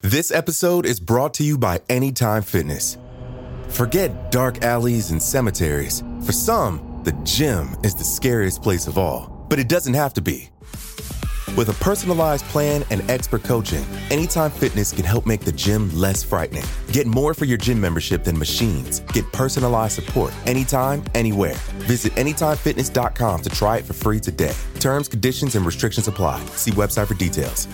This 0.00 0.30
episode 0.30 0.86
is 0.86 0.98
brought 0.98 1.34
to 1.34 1.44
you 1.44 1.58
by 1.58 1.82
Anytime 1.90 2.40
Fitness. 2.40 2.96
Forget 3.68 4.30
dark 4.30 4.62
alleys 4.62 5.10
and 5.10 5.22
cemeteries. 5.22 6.02
For 6.24 6.32
some, 6.32 7.02
the 7.04 7.12
gym 7.24 7.76
is 7.84 7.94
the 7.94 8.04
scariest 8.04 8.62
place 8.62 8.86
of 8.86 8.96
all, 8.96 9.44
but 9.50 9.58
it 9.58 9.68
doesn't 9.68 9.92
have 9.92 10.14
to 10.14 10.22
be. 10.22 10.48
With 11.54 11.68
a 11.68 11.74
personalized 11.84 12.44
plan 12.46 12.84
and 12.90 13.08
expert 13.10 13.44
coaching, 13.44 13.84
Anytime 14.10 14.50
Fitness 14.50 14.92
can 14.92 15.04
help 15.04 15.26
make 15.26 15.42
the 15.42 15.52
gym 15.52 15.94
less 15.94 16.22
frightening. 16.22 16.64
Get 16.92 17.06
more 17.06 17.34
for 17.34 17.44
your 17.44 17.58
gym 17.58 17.80
membership 17.80 18.24
than 18.24 18.38
machines. 18.38 19.00
Get 19.12 19.30
personalized 19.32 19.94
support 19.94 20.32
anytime, 20.46 21.04
anywhere. 21.14 21.54
Visit 21.86 22.12
AnytimeFitness.com 22.14 23.42
to 23.42 23.50
try 23.50 23.78
it 23.78 23.84
for 23.84 23.92
free 23.92 24.20
today. 24.20 24.54
Terms, 24.80 25.08
conditions, 25.08 25.54
and 25.54 25.64
restrictions 25.64 26.08
apply. 26.08 26.44
See 26.56 26.72
website 26.72 27.06
for 27.06 27.14
details. 27.14 27.68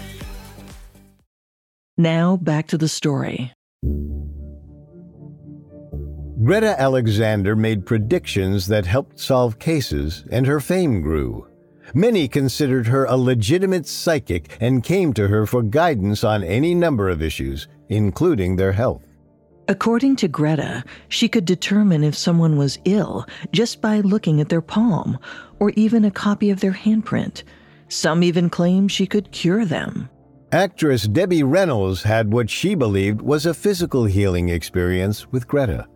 Now 1.96 2.36
back 2.36 2.68
to 2.68 2.78
the 2.78 2.88
story. 2.88 3.52
Greta 6.42 6.80
Alexander 6.80 7.54
made 7.54 7.86
predictions 7.86 8.66
that 8.66 8.84
helped 8.84 9.20
solve 9.20 9.60
cases, 9.60 10.24
and 10.32 10.44
her 10.46 10.58
fame 10.58 11.00
grew. 11.00 11.46
Many 11.94 12.26
considered 12.26 12.86
her 12.86 13.04
a 13.04 13.16
legitimate 13.16 13.86
psychic 13.86 14.56
and 14.60 14.82
came 14.82 15.12
to 15.12 15.28
her 15.28 15.44
for 15.44 15.62
guidance 15.62 16.24
on 16.24 16.42
any 16.42 16.74
number 16.74 17.10
of 17.10 17.20
issues, 17.20 17.68
including 17.90 18.56
their 18.56 18.72
health. 18.72 19.02
According 19.68 20.16
to 20.16 20.28
Greta, 20.28 20.84
she 21.08 21.28
could 21.28 21.44
determine 21.44 22.02
if 22.02 22.16
someone 22.16 22.56
was 22.56 22.78
ill 22.84 23.26
just 23.52 23.80
by 23.80 24.00
looking 24.00 24.40
at 24.40 24.48
their 24.48 24.62
palm 24.62 25.18
or 25.60 25.70
even 25.70 26.04
a 26.04 26.10
copy 26.10 26.50
of 26.50 26.60
their 26.60 26.72
handprint. 26.72 27.42
Some 27.88 28.22
even 28.22 28.48
claim 28.48 28.88
she 28.88 29.06
could 29.06 29.30
cure 29.30 29.66
them. 29.66 30.08
Actress 30.50 31.06
Debbie 31.06 31.42
Reynolds 31.42 32.02
had 32.02 32.32
what 32.32 32.50
she 32.50 32.74
believed 32.74 33.20
was 33.20 33.46
a 33.46 33.54
physical 33.54 34.04
healing 34.04 34.48
experience 34.48 35.30
with 35.30 35.46
Greta. 35.46 35.86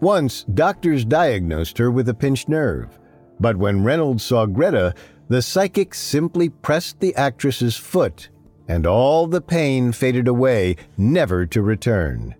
Once, 0.00 0.44
doctors 0.44 1.04
diagnosed 1.04 1.78
her 1.78 1.90
with 1.90 2.08
a 2.08 2.14
pinched 2.14 2.48
nerve. 2.48 2.98
But 3.40 3.56
when 3.56 3.84
Reynolds 3.84 4.22
saw 4.22 4.46
Greta, 4.46 4.94
the 5.30 5.40
psychic 5.40 5.94
simply 5.94 6.48
pressed 6.48 6.98
the 6.98 7.14
actress's 7.14 7.76
foot, 7.76 8.28
and 8.66 8.84
all 8.84 9.28
the 9.28 9.40
pain 9.40 9.92
faded 9.92 10.26
away, 10.26 10.74
never 10.98 11.46
to 11.46 11.62
return. 11.62 12.34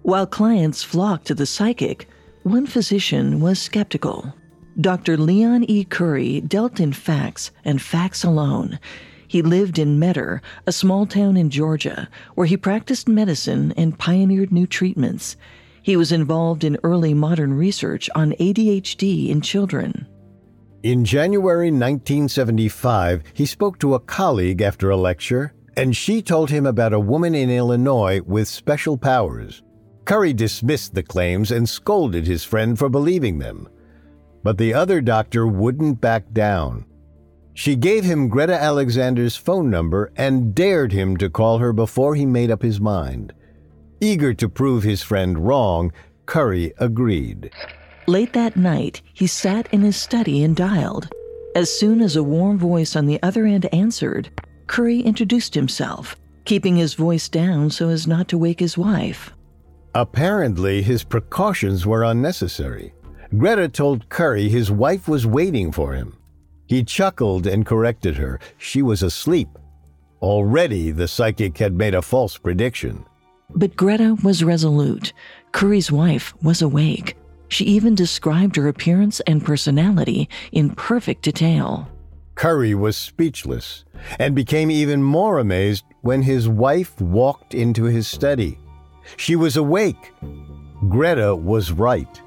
While 0.00 0.26
clients 0.26 0.82
flocked 0.82 1.26
to 1.26 1.34
the 1.34 1.44
psychic, 1.44 2.08
one 2.42 2.66
physician 2.66 3.38
was 3.40 3.60
skeptical. 3.60 4.34
Dr. 4.80 5.18
Leon 5.18 5.64
E. 5.64 5.84
Curry 5.84 6.40
dealt 6.40 6.80
in 6.80 6.94
facts 6.94 7.50
and 7.66 7.82
facts 7.82 8.24
alone. 8.24 8.80
He 9.28 9.42
lived 9.42 9.78
in 9.78 9.98
Metter, 9.98 10.40
a 10.66 10.72
small 10.72 11.04
town 11.04 11.36
in 11.36 11.50
Georgia, 11.50 12.08
where 12.34 12.46
he 12.46 12.56
practiced 12.56 13.08
medicine 13.08 13.74
and 13.76 13.98
pioneered 13.98 14.52
new 14.52 14.66
treatments. 14.66 15.36
He 15.82 15.98
was 15.98 16.12
involved 16.12 16.64
in 16.64 16.78
early 16.82 17.12
modern 17.12 17.52
research 17.52 18.08
on 18.14 18.32
ADHD 18.40 19.28
in 19.28 19.42
children. 19.42 20.06
In 20.82 21.04
January 21.04 21.70
1975, 21.70 23.22
he 23.34 23.46
spoke 23.46 23.78
to 23.78 23.94
a 23.94 24.00
colleague 24.00 24.60
after 24.60 24.90
a 24.90 24.96
lecture, 24.96 25.54
and 25.76 25.96
she 25.96 26.20
told 26.20 26.50
him 26.50 26.66
about 26.66 26.92
a 26.92 26.98
woman 26.98 27.36
in 27.36 27.50
Illinois 27.50 28.20
with 28.26 28.48
special 28.48 28.98
powers. 28.98 29.62
Curry 30.04 30.32
dismissed 30.32 30.92
the 30.92 31.04
claims 31.04 31.52
and 31.52 31.68
scolded 31.68 32.26
his 32.26 32.42
friend 32.42 32.76
for 32.76 32.88
believing 32.88 33.38
them. 33.38 33.68
But 34.42 34.58
the 34.58 34.74
other 34.74 35.00
doctor 35.00 35.46
wouldn't 35.46 36.00
back 36.00 36.32
down. 36.32 36.84
She 37.54 37.76
gave 37.76 38.02
him 38.02 38.28
Greta 38.28 38.60
Alexander's 38.60 39.36
phone 39.36 39.70
number 39.70 40.10
and 40.16 40.52
dared 40.52 40.90
him 40.90 41.16
to 41.18 41.30
call 41.30 41.58
her 41.58 41.72
before 41.72 42.16
he 42.16 42.26
made 42.26 42.50
up 42.50 42.62
his 42.62 42.80
mind. 42.80 43.32
Eager 44.00 44.34
to 44.34 44.48
prove 44.48 44.82
his 44.82 45.00
friend 45.00 45.46
wrong, 45.46 45.92
Curry 46.26 46.72
agreed. 46.78 47.52
Late 48.12 48.34
that 48.34 48.56
night, 48.56 49.00
he 49.14 49.26
sat 49.26 49.72
in 49.72 49.80
his 49.80 49.96
study 49.96 50.44
and 50.44 50.54
dialed. 50.54 51.08
As 51.56 51.74
soon 51.74 52.02
as 52.02 52.14
a 52.14 52.22
warm 52.22 52.58
voice 52.58 52.94
on 52.94 53.06
the 53.06 53.18
other 53.22 53.46
end 53.46 53.64
answered, 53.72 54.28
Curry 54.66 55.00
introduced 55.00 55.54
himself, 55.54 56.14
keeping 56.44 56.76
his 56.76 56.92
voice 56.92 57.30
down 57.30 57.70
so 57.70 57.88
as 57.88 58.06
not 58.06 58.28
to 58.28 58.36
wake 58.36 58.60
his 58.60 58.76
wife. 58.76 59.32
Apparently, 59.94 60.82
his 60.82 61.02
precautions 61.04 61.86
were 61.86 62.04
unnecessary. 62.04 62.92
Greta 63.38 63.66
told 63.66 64.10
Curry 64.10 64.50
his 64.50 64.70
wife 64.70 65.08
was 65.08 65.26
waiting 65.26 65.72
for 65.72 65.94
him. 65.94 66.18
He 66.66 66.84
chuckled 66.84 67.46
and 67.46 67.64
corrected 67.64 68.18
her. 68.18 68.40
She 68.58 68.82
was 68.82 69.02
asleep. 69.02 69.48
Already, 70.20 70.90
the 70.90 71.08
psychic 71.08 71.56
had 71.56 71.72
made 71.72 71.94
a 71.94 72.02
false 72.02 72.36
prediction. 72.36 73.06
But 73.54 73.74
Greta 73.74 74.18
was 74.22 74.44
resolute. 74.44 75.14
Curry's 75.52 75.90
wife 75.90 76.34
was 76.42 76.60
awake. 76.60 77.16
She 77.52 77.66
even 77.66 77.94
described 77.94 78.56
her 78.56 78.66
appearance 78.66 79.20
and 79.20 79.44
personality 79.44 80.26
in 80.52 80.70
perfect 80.70 81.20
detail. 81.20 81.86
Curry 82.34 82.74
was 82.74 82.96
speechless 82.96 83.84
and 84.18 84.34
became 84.34 84.70
even 84.70 85.02
more 85.02 85.38
amazed 85.38 85.84
when 86.00 86.22
his 86.22 86.48
wife 86.48 86.98
walked 86.98 87.52
into 87.52 87.84
his 87.84 88.08
study. 88.08 88.58
She 89.18 89.36
was 89.36 89.58
awake. 89.58 90.14
Greta 90.88 91.36
was 91.36 91.72
right. 91.72 92.22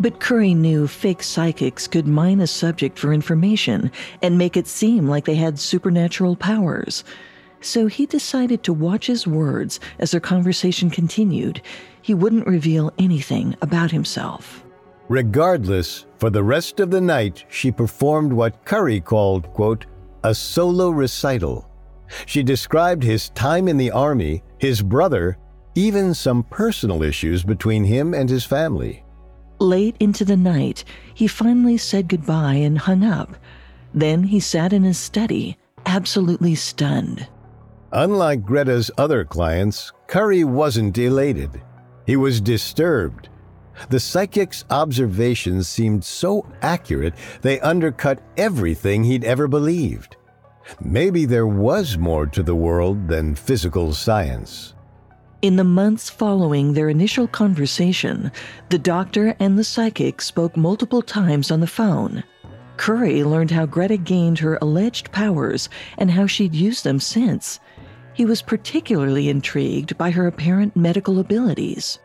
But 0.00 0.20
Curry 0.20 0.54
knew 0.54 0.88
fake 0.88 1.22
psychics 1.22 1.86
could 1.86 2.06
mine 2.06 2.40
a 2.40 2.46
subject 2.46 2.98
for 2.98 3.12
information 3.12 3.90
and 4.22 4.38
make 4.38 4.56
it 4.56 4.68
seem 4.68 5.06
like 5.06 5.26
they 5.26 5.34
had 5.34 5.58
supernatural 5.58 6.34
powers. 6.34 7.04
So 7.60 7.86
he 7.86 8.06
decided 8.06 8.62
to 8.62 8.72
watch 8.72 9.06
his 9.06 9.26
words 9.26 9.80
as 9.98 10.10
their 10.10 10.20
conversation 10.20 10.90
continued. 10.90 11.62
He 12.02 12.14
wouldn't 12.14 12.46
reveal 12.46 12.92
anything 12.98 13.56
about 13.62 13.90
himself. 13.90 14.64
Regardless, 15.08 16.06
for 16.18 16.30
the 16.30 16.42
rest 16.42 16.80
of 16.80 16.90
the 16.90 17.00
night, 17.00 17.44
she 17.48 17.70
performed 17.70 18.32
what 18.32 18.64
Curry 18.64 19.00
called, 19.00 19.52
quote, 19.52 19.86
a 20.24 20.34
solo 20.34 20.90
recital. 20.90 21.68
She 22.26 22.42
described 22.42 23.02
his 23.02 23.30
time 23.30 23.68
in 23.68 23.76
the 23.76 23.90
Army, 23.90 24.42
his 24.58 24.82
brother, 24.82 25.38
even 25.74 26.14
some 26.14 26.42
personal 26.44 27.02
issues 27.02 27.44
between 27.44 27.84
him 27.84 28.14
and 28.14 28.28
his 28.28 28.44
family. 28.44 29.04
Late 29.58 29.96
into 30.00 30.24
the 30.24 30.36
night, 30.36 30.84
he 31.14 31.26
finally 31.26 31.76
said 31.76 32.08
goodbye 32.08 32.54
and 32.54 32.78
hung 32.78 33.04
up. 33.04 33.36
Then 33.94 34.24
he 34.24 34.40
sat 34.40 34.72
in 34.72 34.82
his 34.82 34.98
study, 34.98 35.56
absolutely 35.86 36.54
stunned. 36.54 37.28
Unlike 37.92 38.44
Greta's 38.44 38.90
other 38.98 39.24
clients, 39.24 39.92
Curry 40.08 40.44
wasn't 40.44 40.98
elated. 40.98 41.62
He 42.06 42.16
was 42.16 42.40
disturbed. 42.40 43.28
The 43.90 44.00
psychic's 44.00 44.64
observations 44.70 45.68
seemed 45.68 46.04
so 46.04 46.46
accurate 46.62 47.14
they 47.42 47.60
undercut 47.60 48.20
everything 48.36 49.04
he'd 49.04 49.24
ever 49.24 49.46
believed. 49.46 50.16
Maybe 50.80 51.26
there 51.26 51.46
was 51.46 51.96
more 51.96 52.26
to 52.26 52.42
the 52.42 52.56
world 52.56 53.06
than 53.08 53.34
physical 53.34 53.92
science. 53.92 54.74
In 55.42 55.56
the 55.56 55.64
months 55.64 56.10
following 56.10 56.72
their 56.72 56.88
initial 56.88 57.28
conversation, 57.28 58.32
the 58.70 58.78
doctor 58.78 59.36
and 59.38 59.56
the 59.56 59.64
psychic 59.64 60.20
spoke 60.22 60.56
multiple 60.56 61.02
times 61.02 61.50
on 61.50 61.60
the 61.60 61.66
phone. 61.66 62.24
Curry 62.78 63.22
learned 63.22 63.50
how 63.50 63.66
Greta 63.66 63.96
gained 63.96 64.38
her 64.40 64.58
alleged 64.60 65.12
powers 65.12 65.68
and 65.98 66.10
how 66.10 66.26
she'd 66.26 66.54
used 66.54 66.84
them 66.84 66.98
since. 66.98 67.60
He 68.16 68.24
was 68.24 68.40
particularly 68.40 69.28
intrigued 69.28 69.98
by 69.98 70.10
her 70.10 70.26
apparent 70.26 70.74
medical 70.74 71.18
abilities. 71.18 71.98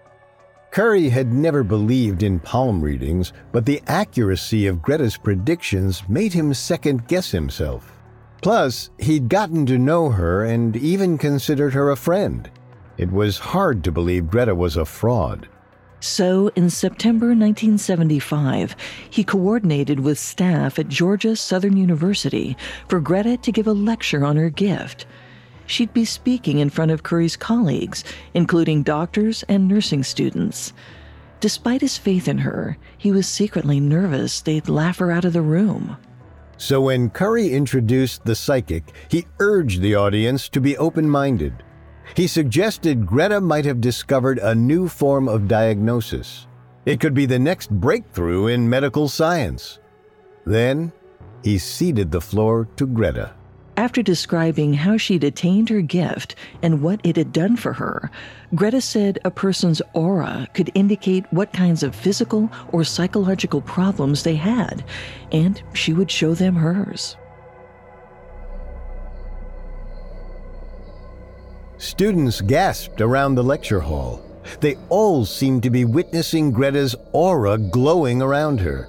Curry 0.72 1.08
had 1.08 1.32
never 1.32 1.63
believed 1.63 2.22
in 2.22 2.39
palm 2.39 2.82
readings, 2.82 3.32
but 3.53 3.65
the 3.65 3.82
accuracy 3.88 4.68
of 4.68 4.82
Greta's 4.82 5.15
predictions 5.15 6.04
made 6.10 6.34
him 6.34 6.54
second 6.54 7.08
guess 7.08 7.32
himself. 7.32 7.97
Plus, 8.41 8.89
he'd 9.00 9.30
gotten 9.30 9.65
to 9.67 9.78
know 9.78 10.10
her 10.10 10.43
and 10.43 10.76
even 10.76 11.17
considered 11.17 11.74
her 11.74 11.91
a 11.91 11.95
friend. 11.95 12.52
It 12.97 13.10
was 13.10 13.38
hard 13.38 13.82
to 13.86 13.91
believe 13.91 14.30
Greta 14.30 14.54
was 14.54 14.76
a 14.76 14.84
fraud. 14.84 15.47
So, 16.02 16.50
in 16.58 16.69
September 16.69 17.28
1975, 17.28 18.76
he 19.10 19.24
coordinated 19.24 20.02
with 20.02 20.19
staff 20.19 20.78
at 20.78 20.89
Georgia 20.89 21.38
Southern 21.38 21.78
University 21.78 22.58
for 22.89 23.00
Greta 23.00 23.38
to 23.38 23.52
give 23.52 23.67
a 23.67 23.74
lecture 23.74 24.26
on 24.26 24.36
her 24.36 24.50
gift 24.50 25.06
she'd 25.65 25.93
be 25.93 26.06
speaking 26.06 26.60
in 26.60 26.69
front 26.69 26.91
of 26.91 27.04
Curry's 27.04 27.36
colleagues, 27.36 28.04
including 28.34 28.84
doctors 28.84 29.43
and 29.50 29.67
nursing 29.67 30.04
students. 30.04 30.74
Despite 31.39 31.82
his 31.82 31.97
faith 31.97 32.28
in 32.28 32.38
her, 32.39 32.78
he 32.97 33.12
was 33.12 33.28
secretly 33.28 33.80
nervous 33.80 34.41
they'd 34.41 34.69
laugh 34.69 35.00
her 35.00 35.12
out 35.12 35.26
of 35.26 35.34
the 35.34 35.41
room. 35.41 35.97
So 36.58 36.82
when 36.82 37.10
Curry 37.10 37.50
introduced 37.50 38.24
the 38.24 38.36
psychic, 38.36 38.84
he 39.10 39.26
urged 39.39 39.82
the 39.82 39.95
audience 39.95 40.47
to 40.50 40.62
be 40.62 40.78
open 40.78 41.10
minded. 41.10 41.63
He 42.15 42.28
suggested 42.28 43.08
Greta 43.08 43.41
might 43.41 43.65
have 43.65 43.82
discovered 43.82 44.38
a 44.38 44.54
new 44.54 44.88
form 44.88 45.28
of 45.28 45.47
diagnosis. 45.47 46.45
It 46.86 47.00
could 47.00 47.15
be 47.15 47.26
the 47.26 47.39
next 47.39 47.71
breakthrough 47.71 48.47
in 48.47 48.69
medical 48.69 49.08
science. 49.08 49.80
Then 50.45 50.91
he 51.43 51.58
ceded 51.58 52.12
the 52.12 52.21
floor 52.21 52.67
to 52.76 52.86
Greta. 52.86 53.34
After 53.77 54.01
describing 54.03 54.73
how 54.73 54.97
she'd 54.97 55.23
attained 55.23 55.69
her 55.69 55.81
gift 55.81 56.36
and 56.62 56.81
what 56.81 56.99
it 57.03 57.15
had 57.15 57.31
done 57.31 57.55
for 57.55 57.73
her, 57.73 58.12
Greta 58.53 58.81
said 58.81 59.19
a 59.23 59.31
person's 59.31 59.81
aura 59.93 60.47
could 60.53 60.69
indicate 60.75 61.25
what 61.31 61.53
kinds 61.53 61.81
of 61.81 61.95
physical 61.95 62.49
or 62.71 62.84
psychological 62.84 63.62
problems 63.62 64.23
they 64.23 64.36
had, 64.36 64.84
and 65.31 65.62
she 65.73 65.93
would 65.93 66.12
show 66.12 66.34
them 66.34 66.55
hers. 66.55 67.15
Students 71.77 72.41
gasped 72.41 73.01
around 73.01 73.36
the 73.36 73.43
lecture 73.43 73.79
hall. 73.79 74.21
They 74.60 74.75
all 74.89 75.25
seemed 75.25 75.63
to 75.63 75.69
be 75.69 75.86
witnessing 75.86 76.51
Greta's 76.51 76.95
aura 77.13 77.57
glowing 77.57 78.21
around 78.21 78.60
her. 78.60 78.88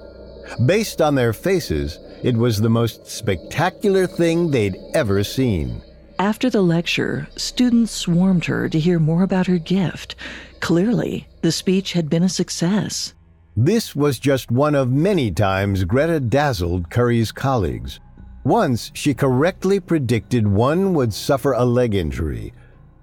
Based 0.65 1.01
on 1.01 1.15
their 1.15 1.33
faces, 1.33 1.99
it 2.23 2.35
was 2.35 2.59
the 2.59 2.69
most 2.69 3.07
spectacular 3.07 4.07
thing 4.07 4.51
they'd 4.51 4.77
ever 4.93 5.23
seen. 5.23 5.81
After 6.19 6.49
the 6.49 6.61
lecture, 6.61 7.27
students 7.35 7.91
swarmed 7.91 8.45
her 8.45 8.69
to 8.69 8.79
hear 8.79 8.99
more 8.99 9.23
about 9.23 9.47
her 9.47 9.57
gift. 9.57 10.15
Clearly, 10.59 11.27
the 11.41 11.51
speech 11.51 11.93
had 11.93 12.09
been 12.09 12.23
a 12.23 12.29
success. 12.29 13.13
This 13.57 13.95
was 13.95 14.19
just 14.19 14.51
one 14.51 14.73
of 14.73 14.91
many 14.91 15.31
times 15.31 15.83
Greta 15.83 16.19
dazzled 16.19 16.89
Curry's 16.89 17.31
colleagues. 17.31 17.99
Once, 18.43 18.91
she 18.93 19.13
correctly 19.13 19.79
predicted 19.79 20.47
one 20.47 20.93
would 20.93 21.13
suffer 21.13 21.53
a 21.53 21.65
leg 21.65 21.93
injury. 21.93 22.53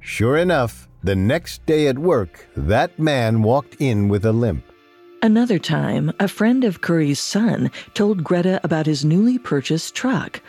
Sure 0.00 0.36
enough, 0.36 0.88
the 1.02 1.16
next 1.16 1.64
day 1.66 1.86
at 1.86 1.98
work, 1.98 2.48
that 2.56 2.98
man 2.98 3.42
walked 3.42 3.76
in 3.80 4.08
with 4.08 4.24
a 4.24 4.32
limp. 4.32 4.64
Another 5.22 5.58
time, 5.58 6.10
a 6.18 6.26
friend 6.26 6.64
of 6.64 6.80
Curry's 6.80 7.20
son 7.20 7.70
told 7.92 8.24
Greta 8.24 8.58
about 8.64 8.86
his 8.86 9.04
newly 9.04 9.38
purchased 9.38 9.94
truck. 9.94 10.40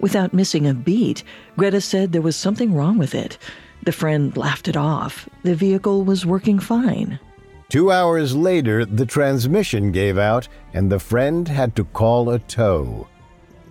Without 0.00 0.32
missing 0.32 0.66
a 0.66 0.72
beat, 0.72 1.22
Greta 1.58 1.82
said 1.82 2.12
there 2.12 2.22
was 2.22 2.34
something 2.34 2.72
wrong 2.72 2.96
with 2.96 3.14
it. 3.14 3.36
The 3.82 3.92
friend 3.92 4.34
laughed 4.34 4.66
it 4.66 4.78
off. 4.78 5.28
The 5.42 5.54
vehicle 5.54 6.04
was 6.04 6.24
working 6.24 6.58
fine. 6.58 7.20
Two 7.68 7.92
hours 7.92 8.34
later, 8.34 8.86
the 8.86 9.04
transmission 9.04 9.92
gave 9.92 10.16
out, 10.16 10.48
and 10.72 10.90
the 10.90 10.98
friend 10.98 11.46
had 11.46 11.76
to 11.76 11.84
call 11.84 12.30
a 12.30 12.38
tow. 12.38 13.06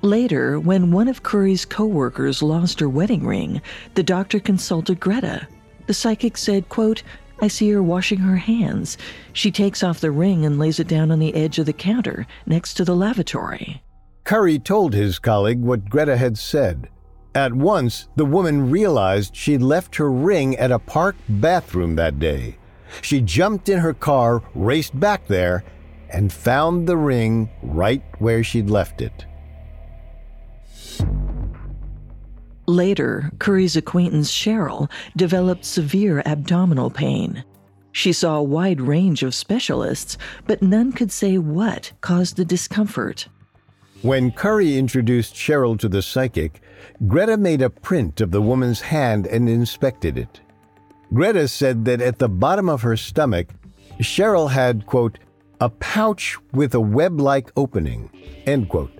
Later, 0.04 0.60
when 0.60 0.92
one 0.92 1.08
of 1.08 1.24
Curry's 1.24 1.66
coworkers 1.66 2.44
lost 2.44 2.80
her 2.80 2.89
wedding 2.89 3.26
ring, 3.26 3.60
the 3.96 4.04
doctor 4.04 4.39
consulted 4.39 5.00
Greta. 5.00 5.48
The 5.88 5.94
psychic 5.96 6.38
said, 6.38 6.70
quote, 6.70 7.02
I 7.44 7.50
see 7.50 7.70
her 7.72 7.84
washing 7.84 8.20
her 8.20 8.38
hands. 8.38 8.98
She 9.34 9.52
takes 9.52 9.84
off 9.84 10.00
the 10.00 10.12
ring 10.12 10.46
and 10.46 10.58
lays 10.58 10.80
it 10.80 10.88
down 10.88 11.12
on 11.12 11.20
the 11.20 11.36
edge 11.36 11.60
of 11.60 11.66
the 11.66 11.74
counter 11.74 12.26
next 12.46 12.76
to 12.76 12.86
the 12.86 12.96
lavatory. 12.96 13.84
Curry 14.24 14.58
told 14.60 14.94
his 14.94 15.20
colleague 15.20 15.60
what 15.60 15.90
Greta 15.90 16.16
had 16.16 16.38
said. 16.38 16.88
At 17.36 17.52
once, 17.52 18.08
the 18.16 18.24
woman 18.24 18.72
realized 18.72 19.36
she'd 19.36 19.62
left 19.62 19.98
her 19.98 20.10
ring 20.10 20.56
at 20.56 20.72
a 20.72 20.80
park 20.80 21.18
bathroom 21.28 21.98
that 21.98 22.18
day. 22.18 22.56
She 23.02 23.20
jumped 23.20 23.68
in 23.68 23.80
her 23.80 23.94
car, 23.94 24.42
raced 24.56 24.98
back 24.98 25.28
there, 25.28 25.66
and 26.10 26.32
found 26.32 26.88
the 26.88 26.96
ring 26.96 27.50
right 27.62 28.04
where 28.20 28.42
she'd 28.42 28.70
left 28.70 29.02
it. 29.02 29.26
Later, 32.65 33.32
Curry's 33.39 33.76
acquaintance 33.76 34.32
Cheryl 34.32 34.89
developed 35.17 35.65
severe 35.65 36.21
abdominal 36.26 36.89
pain. 36.89 37.43
She 37.91 38.13
saw 38.13 38.38
a 38.38 38.43
wide 38.43 38.82
range 38.82 39.21
of 39.21 39.36
specialists, 39.36 40.17
but 40.47 40.62
none 40.62 40.91
could 40.91 41.12
say 41.12 41.38
what 41.38 41.91
caused 42.02 42.38
the 42.38 42.45
discomfort. 42.45 43.28
When 44.02 44.32
Curry 44.32 44.78
introduced 44.78 45.36
Cheryl 45.36 45.78
to 45.80 45.88
the 45.88 46.02
psychic, 46.02 46.62
Greta 47.08 47.38
made 47.38 47.62
a 47.62 47.69
print 47.69 48.19
of 48.19 48.32
the 48.32 48.41
woman's 48.41 48.82
hand 48.82 49.28
and 49.28 49.47
inspected 49.47 50.17
it. 50.17 50.41
Greta 51.13 51.47
said 51.47 51.86
that 51.86 52.02
at 52.02 52.17
the 52.17 52.30
bottom 52.30 52.67
of 52.67 52.82
her 52.82 52.97
stomach, 52.97 53.47
Cheryl 53.99 54.49
had, 54.49 54.86
quote, 54.86 55.19
a 55.62 55.69
pouch 55.69 56.38
with 56.52 56.73
a 56.73 56.82
web 56.82 57.19
like 57.19 57.52
opening, 57.56 58.10
end 58.45 58.69
quote. 58.69 58.93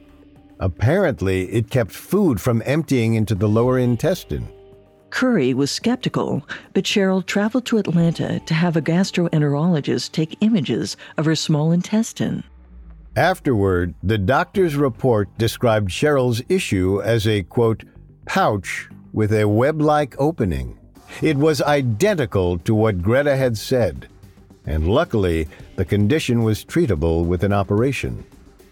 Apparently, 0.64 1.52
it 1.52 1.70
kept 1.70 1.92
food 1.92 2.40
from 2.40 2.64
emptying 2.66 3.16
into 3.16 3.36
the 3.36 3.50
lower 3.50 3.78
intestine. 3.78 4.48
Curry 5.10 5.54
was 5.54 5.70
skeptical, 5.70 6.48
but 6.74 6.86
Cheryl 6.86 7.26
traveled 7.26 7.66
to 7.66 7.80
Atlanta 7.80 8.40
to 8.40 8.54
have 8.54 8.78
a 8.78 8.82
gastroenterologist 8.82 10.14
take 10.14 10.38
images 10.40 10.96
of 11.18 11.26
her 11.26 11.36
small 11.36 11.74
intestine. 11.74 12.46
Afterward, 13.18 13.94
the 14.04 14.18
doctor's 14.18 14.78
report 14.78 15.28
described 15.38 15.90
Cheryl's 15.90 16.42
issue 16.48 17.02
as 17.02 17.28
a, 17.28 17.44
quote, 17.44 17.84
pouch 18.26 18.88
with 19.12 19.34
a 19.34 19.50
web 19.50 19.82
like 19.82 20.16
opening. 20.18 20.80
It 21.22 21.36
was 21.36 21.62
identical 21.62 22.58
to 22.60 22.74
what 22.74 23.02
Greta 23.02 23.36
had 23.36 23.58
said, 23.58 24.08
and 24.66 24.88
luckily, 24.88 25.50
the 25.76 25.84
condition 25.84 26.44
was 26.44 26.64
treatable 26.64 27.26
with 27.26 27.44
an 27.44 27.52
operation. 27.52 28.24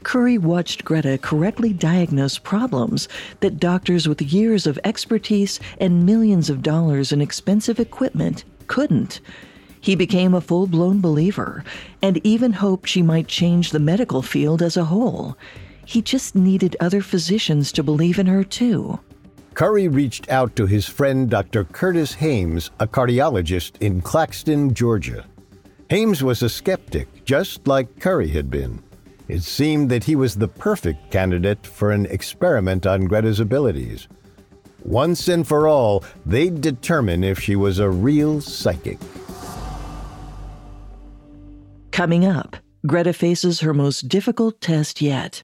Curry 0.03 0.37
watched 0.37 0.83
Greta 0.83 1.17
correctly 1.17 1.73
diagnose 1.73 2.37
problems 2.37 3.07
that 3.39 3.59
doctors 3.59 4.07
with 4.07 4.21
years 4.21 4.65
of 4.65 4.79
expertise 4.83 5.59
and 5.79 6.05
millions 6.05 6.49
of 6.49 6.63
dollars 6.63 7.11
in 7.11 7.21
expensive 7.21 7.79
equipment 7.79 8.43
couldn't. 8.67 9.21
He 9.79 9.95
became 9.95 10.33
a 10.33 10.41
full 10.41 10.67
blown 10.67 11.01
believer 11.01 11.63
and 12.01 12.19
even 12.25 12.53
hoped 12.53 12.89
she 12.89 13.01
might 13.01 13.27
change 13.27 13.71
the 13.71 13.79
medical 13.79 14.21
field 14.21 14.61
as 14.61 14.77
a 14.77 14.85
whole. 14.85 15.37
He 15.85 16.01
just 16.01 16.35
needed 16.35 16.75
other 16.79 17.01
physicians 17.01 17.71
to 17.73 17.83
believe 17.83 18.19
in 18.19 18.27
her, 18.27 18.43
too. 18.43 18.99
Curry 19.53 19.87
reached 19.87 20.29
out 20.29 20.55
to 20.55 20.65
his 20.65 20.87
friend 20.87 21.29
Dr. 21.29 21.65
Curtis 21.65 22.13
Hames, 22.13 22.71
a 22.79 22.87
cardiologist 22.87 23.73
in 23.81 24.01
Claxton, 24.01 24.73
Georgia. 24.73 25.25
Hames 25.89 26.23
was 26.23 26.41
a 26.41 26.49
skeptic, 26.49 27.25
just 27.25 27.67
like 27.67 27.99
Curry 27.99 28.29
had 28.29 28.49
been. 28.49 28.81
It 29.31 29.43
seemed 29.43 29.89
that 29.91 30.03
he 30.03 30.17
was 30.17 30.35
the 30.35 30.49
perfect 30.49 31.09
candidate 31.09 31.65
for 31.65 31.91
an 31.91 32.05
experiment 32.07 32.85
on 32.85 33.05
Greta's 33.05 33.39
abilities. 33.39 34.09
Once 34.83 35.29
and 35.29 35.47
for 35.47 35.69
all, 35.69 36.03
they'd 36.25 36.59
determine 36.59 37.23
if 37.23 37.39
she 37.39 37.55
was 37.55 37.79
a 37.79 37.89
real 37.89 38.41
psychic. 38.41 38.99
Coming 41.91 42.25
up, 42.25 42.57
Greta 42.85 43.13
faces 43.13 43.61
her 43.61 43.73
most 43.73 44.09
difficult 44.09 44.59
test 44.59 45.01
yet 45.01 45.43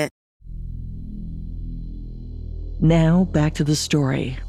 Now, 2.81 3.25
back 3.25 3.53
to 3.55 3.63
the 3.63 3.75
story. 3.75 4.39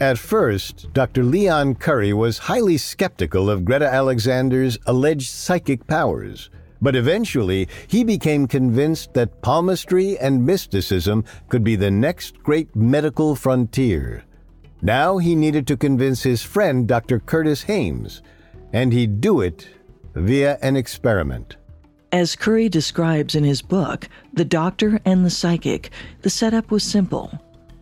At 0.00 0.16
first, 0.16 0.90
Dr. 0.94 1.22
Leon 1.22 1.74
Curry 1.74 2.14
was 2.14 2.38
highly 2.38 2.78
skeptical 2.78 3.50
of 3.50 3.66
Greta 3.66 3.92
Alexander's 3.92 4.78
alleged 4.86 5.28
psychic 5.28 5.86
powers, 5.86 6.48
but 6.80 6.96
eventually 6.96 7.68
he 7.88 8.04
became 8.04 8.46
convinced 8.46 9.12
that 9.12 9.42
palmistry 9.42 10.18
and 10.18 10.46
mysticism 10.46 11.24
could 11.50 11.62
be 11.62 11.76
the 11.76 11.90
next 11.90 12.42
great 12.42 12.74
medical 12.74 13.34
frontier. 13.34 14.24
Now 14.80 15.18
he 15.18 15.34
needed 15.34 15.66
to 15.66 15.76
convince 15.76 16.22
his 16.22 16.42
friend 16.42 16.88
Dr. 16.88 17.18
Curtis 17.20 17.64
Hames, 17.64 18.22
and 18.72 18.94
he'd 18.94 19.20
do 19.20 19.42
it 19.42 19.68
via 20.14 20.56
an 20.62 20.74
experiment. 20.74 21.57
As 22.10 22.36
Curry 22.36 22.70
describes 22.70 23.34
in 23.34 23.44
his 23.44 23.60
book, 23.60 24.08
The 24.32 24.44
Doctor 24.44 24.98
and 25.04 25.26
the 25.26 25.30
Psychic, 25.30 25.90
the 26.22 26.30
setup 26.30 26.70
was 26.70 26.82
simple. 26.82 27.30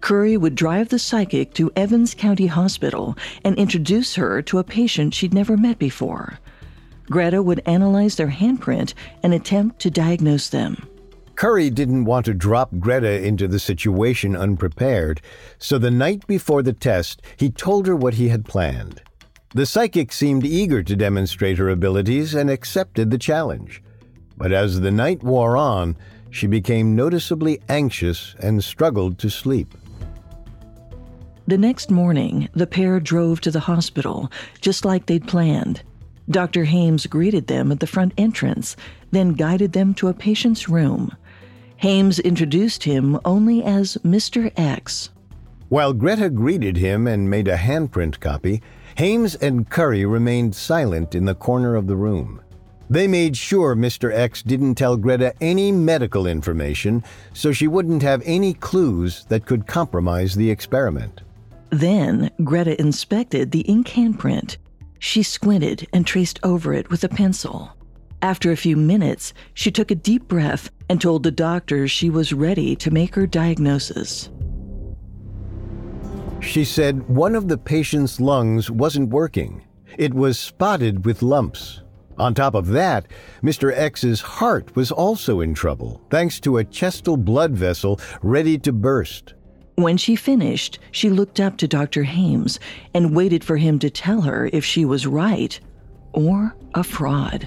Curry 0.00 0.36
would 0.36 0.56
drive 0.56 0.88
the 0.88 0.98
psychic 0.98 1.54
to 1.54 1.70
Evans 1.76 2.12
County 2.12 2.46
Hospital 2.46 3.16
and 3.44 3.56
introduce 3.56 4.16
her 4.16 4.42
to 4.42 4.58
a 4.58 4.64
patient 4.64 5.14
she'd 5.14 5.32
never 5.32 5.56
met 5.56 5.78
before. 5.78 6.40
Greta 7.08 7.40
would 7.40 7.62
analyze 7.66 8.16
their 8.16 8.30
handprint 8.30 8.94
and 9.22 9.32
attempt 9.32 9.78
to 9.80 9.90
diagnose 9.90 10.48
them. 10.48 10.88
Curry 11.36 11.70
didn't 11.70 12.04
want 12.04 12.26
to 12.26 12.34
drop 12.34 12.70
Greta 12.80 13.24
into 13.24 13.46
the 13.46 13.60
situation 13.60 14.34
unprepared, 14.34 15.20
so 15.58 15.78
the 15.78 15.90
night 15.90 16.26
before 16.26 16.62
the 16.62 16.72
test, 16.72 17.22
he 17.36 17.48
told 17.48 17.86
her 17.86 17.94
what 17.94 18.14
he 18.14 18.28
had 18.28 18.44
planned. 18.44 19.02
The 19.54 19.66
psychic 19.66 20.12
seemed 20.12 20.44
eager 20.44 20.82
to 20.82 20.96
demonstrate 20.96 21.58
her 21.58 21.68
abilities 21.68 22.34
and 22.34 22.50
accepted 22.50 23.12
the 23.12 23.18
challenge. 23.18 23.82
But 24.36 24.52
as 24.52 24.80
the 24.80 24.90
night 24.90 25.22
wore 25.22 25.56
on, 25.56 25.96
she 26.30 26.46
became 26.46 26.94
noticeably 26.94 27.60
anxious 27.68 28.34
and 28.40 28.62
struggled 28.62 29.18
to 29.18 29.30
sleep. 29.30 29.74
The 31.46 31.56
next 31.56 31.90
morning, 31.90 32.48
the 32.54 32.66
pair 32.66 32.98
drove 32.98 33.40
to 33.42 33.50
the 33.50 33.60
hospital, 33.60 34.30
just 34.60 34.84
like 34.84 35.06
they'd 35.06 35.28
planned. 35.28 35.82
Dr. 36.28 36.64
Hames 36.64 37.06
greeted 37.06 37.46
them 37.46 37.70
at 37.70 37.78
the 37.78 37.86
front 37.86 38.12
entrance, 38.18 38.76
then 39.12 39.34
guided 39.34 39.72
them 39.72 39.94
to 39.94 40.08
a 40.08 40.14
patient's 40.14 40.68
room. 40.68 41.16
Hames 41.76 42.18
introduced 42.18 42.82
him 42.82 43.18
only 43.24 43.62
as 43.62 43.96
Mr. 44.04 44.52
X. 44.56 45.10
While 45.68 45.92
Greta 45.92 46.30
greeted 46.30 46.76
him 46.76 47.06
and 47.06 47.30
made 47.30 47.48
a 47.48 47.56
handprint 47.56 48.18
copy, 48.18 48.62
Hames 48.96 49.34
and 49.36 49.68
Curry 49.68 50.04
remained 50.04 50.56
silent 50.56 51.14
in 51.14 51.26
the 51.26 51.34
corner 51.34 51.76
of 51.76 51.86
the 51.86 51.96
room. 51.96 52.40
They 52.88 53.08
made 53.08 53.36
sure 53.36 53.74
Mr. 53.74 54.12
X 54.12 54.42
didn't 54.42 54.76
tell 54.76 54.96
Greta 54.96 55.34
any 55.40 55.72
medical 55.72 56.26
information, 56.26 57.02
so 57.32 57.52
she 57.52 57.66
wouldn't 57.66 58.02
have 58.02 58.22
any 58.24 58.54
clues 58.54 59.24
that 59.28 59.46
could 59.46 59.66
compromise 59.66 60.34
the 60.34 60.50
experiment. 60.50 61.22
Then 61.70 62.30
Greta 62.44 62.80
inspected 62.80 63.50
the 63.50 63.62
ink 63.62 63.88
handprint. 63.88 64.56
She 65.00 65.22
squinted 65.22 65.86
and 65.92 66.06
traced 66.06 66.38
over 66.42 66.72
it 66.72 66.88
with 66.90 67.02
a 67.02 67.08
pencil. 67.08 67.72
After 68.22 68.50
a 68.50 68.56
few 68.56 68.76
minutes, 68.76 69.34
she 69.54 69.70
took 69.70 69.90
a 69.90 69.96
deep 69.96 70.26
breath 70.28 70.70
and 70.88 71.00
told 71.00 71.22
the 71.22 71.30
doctor 71.30 71.86
she 71.86 72.08
was 72.08 72.32
ready 72.32 72.74
to 72.76 72.90
make 72.90 73.14
her 73.14 73.26
diagnosis. 73.26 74.30
She 76.40 76.64
said 76.64 77.08
one 77.08 77.34
of 77.34 77.48
the 77.48 77.58
patient's 77.58 78.20
lungs 78.20 78.70
wasn't 78.70 79.10
working. 79.10 79.64
It 79.98 80.14
was 80.14 80.38
spotted 80.38 81.04
with 81.04 81.22
lumps. 81.22 81.82
On 82.18 82.34
top 82.34 82.54
of 82.54 82.68
that, 82.68 83.06
Mr. 83.42 83.72
X's 83.76 84.20
heart 84.20 84.74
was 84.74 84.90
also 84.90 85.40
in 85.40 85.54
trouble, 85.54 86.00
thanks 86.10 86.40
to 86.40 86.58
a 86.58 86.64
chestal 86.64 87.22
blood 87.22 87.52
vessel 87.52 88.00
ready 88.22 88.58
to 88.58 88.72
burst. 88.72 89.34
When 89.74 89.98
she 89.98 90.16
finished, 90.16 90.78
she 90.90 91.10
looked 91.10 91.38
up 91.38 91.58
to 91.58 91.68
Dr. 91.68 92.04
Hames 92.04 92.58
and 92.94 93.14
waited 93.14 93.44
for 93.44 93.58
him 93.58 93.78
to 93.80 93.90
tell 93.90 94.22
her 94.22 94.48
if 94.52 94.64
she 94.64 94.86
was 94.86 95.06
right 95.06 95.60
or 96.14 96.56
a 96.74 96.82
fraud. 96.82 97.46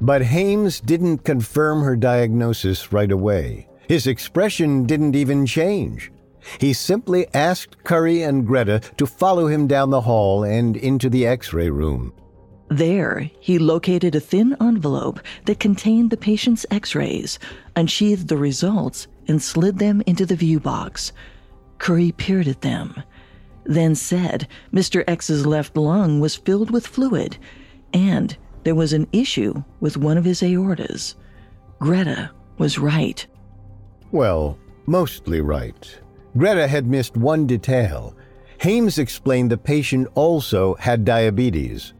But 0.00 0.22
Hames 0.22 0.80
didn't 0.80 1.24
confirm 1.24 1.82
her 1.82 1.96
diagnosis 1.96 2.92
right 2.92 3.10
away. 3.10 3.66
His 3.88 4.06
expression 4.06 4.84
didn't 4.84 5.16
even 5.16 5.46
change. 5.46 6.12
He 6.60 6.72
simply 6.72 7.26
asked 7.34 7.82
Curry 7.82 8.22
and 8.22 8.46
Greta 8.46 8.80
to 8.98 9.06
follow 9.06 9.48
him 9.48 9.66
down 9.66 9.90
the 9.90 10.02
hall 10.02 10.44
and 10.44 10.76
into 10.76 11.10
the 11.10 11.26
x 11.26 11.52
ray 11.52 11.70
room. 11.70 12.12
There, 12.68 13.30
he 13.38 13.58
located 13.58 14.14
a 14.14 14.20
thin 14.20 14.56
envelope 14.60 15.20
that 15.44 15.60
contained 15.60 16.10
the 16.10 16.16
patient's 16.16 16.66
x 16.70 16.94
rays, 16.94 17.38
unsheathed 17.76 18.28
the 18.28 18.36
results, 18.36 19.06
and 19.28 19.40
slid 19.40 19.78
them 19.78 20.02
into 20.06 20.26
the 20.26 20.36
view 20.36 20.58
box. 20.58 21.12
Curry 21.78 22.12
peered 22.12 22.48
at 22.48 22.62
them, 22.62 23.02
then 23.64 23.94
said 23.94 24.48
Mr. 24.72 25.04
X's 25.06 25.46
left 25.46 25.76
lung 25.76 26.20
was 26.20 26.36
filled 26.36 26.70
with 26.70 26.86
fluid, 26.86 27.36
and 27.92 28.36
there 28.64 28.74
was 28.74 28.92
an 28.92 29.06
issue 29.12 29.62
with 29.80 29.96
one 29.96 30.18
of 30.18 30.24
his 30.24 30.42
aortas. 30.42 31.14
Greta 31.78 32.30
was 32.58 32.78
right. 32.78 33.24
Well, 34.10 34.58
mostly 34.86 35.40
right. 35.40 35.98
Greta 36.36 36.66
had 36.66 36.86
missed 36.86 37.16
one 37.16 37.46
detail. 37.46 38.16
Hames 38.58 38.98
explained 38.98 39.50
the 39.50 39.58
patient 39.58 40.08
also 40.14 40.74
had 40.74 41.04
diabetes. 41.04 41.92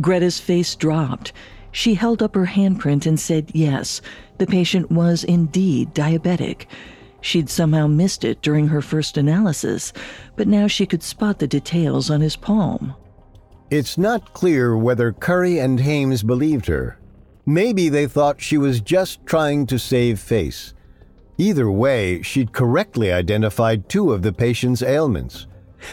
Greta's 0.00 0.38
face 0.38 0.74
dropped. 0.74 1.32
She 1.72 1.94
held 1.94 2.22
up 2.22 2.34
her 2.34 2.46
handprint 2.46 3.06
and 3.06 3.20
said 3.20 3.50
yes, 3.54 4.00
the 4.38 4.46
patient 4.46 4.90
was 4.90 5.24
indeed 5.24 5.94
diabetic. 5.94 6.66
She'd 7.20 7.50
somehow 7.50 7.86
missed 7.86 8.24
it 8.24 8.40
during 8.40 8.68
her 8.68 8.80
first 8.80 9.16
analysis, 9.16 9.92
but 10.36 10.48
now 10.48 10.66
she 10.66 10.86
could 10.86 11.02
spot 11.02 11.38
the 11.38 11.46
details 11.46 12.10
on 12.10 12.20
his 12.20 12.36
palm. 12.36 12.94
It's 13.70 13.98
not 13.98 14.32
clear 14.32 14.76
whether 14.76 15.12
Curry 15.12 15.58
and 15.58 15.80
Hames 15.80 16.22
believed 16.22 16.66
her. 16.66 16.98
Maybe 17.44 17.88
they 17.88 18.06
thought 18.06 18.40
she 18.40 18.58
was 18.58 18.80
just 18.80 19.26
trying 19.26 19.66
to 19.66 19.78
save 19.78 20.20
face. 20.20 20.72
Either 21.38 21.70
way, 21.70 22.22
she'd 22.22 22.52
correctly 22.52 23.12
identified 23.12 23.88
two 23.88 24.12
of 24.12 24.22
the 24.22 24.32
patient's 24.32 24.82
ailments. 24.82 25.46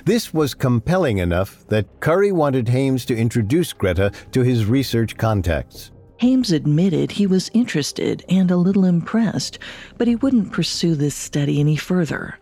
This 0.06 0.34
was 0.34 0.54
compelling 0.54 1.18
enough 1.18 1.66
that 1.68 2.00
Curry 2.00 2.32
wanted 2.32 2.70
Hames 2.70 3.06
to 3.06 3.16
introduce 3.16 3.74
Greta 3.74 4.12
to 4.32 4.42
his 4.42 4.66
research 4.66 5.18
contacts. 5.18 5.92
Hames 6.18 6.52
admitted 6.52 7.12
he 7.12 7.28
was 7.28 7.52
interested 7.54 8.24
and 8.30 8.50
a 8.50 8.58
little 8.58 8.86
impressed, 8.86 9.60
but 9.98 10.08
he 10.08 10.16
wouldn't 10.16 10.52
pursue 10.52 10.96
this 10.96 11.16
study 11.16 11.60
any 11.60 11.76
further. 11.76 12.38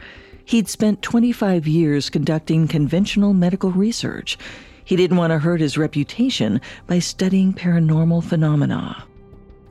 He'd 0.46 0.68
spent 0.68 1.02
25 1.02 1.68
years 1.68 2.10
conducting 2.10 2.68
conventional 2.68 3.34
medical 3.34 3.72
research. 3.72 4.38
He 4.84 4.96
didn't 4.96 5.18
want 5.18 5.32
to 5.32 5.40
hurt 5.40 5.62
his 5.62 5.78
reputation 5.78 6.62
by 6.88 7.00
studying 7.00 7.54
paranormal 7.54 8.24
phenomena. 8.24 9.04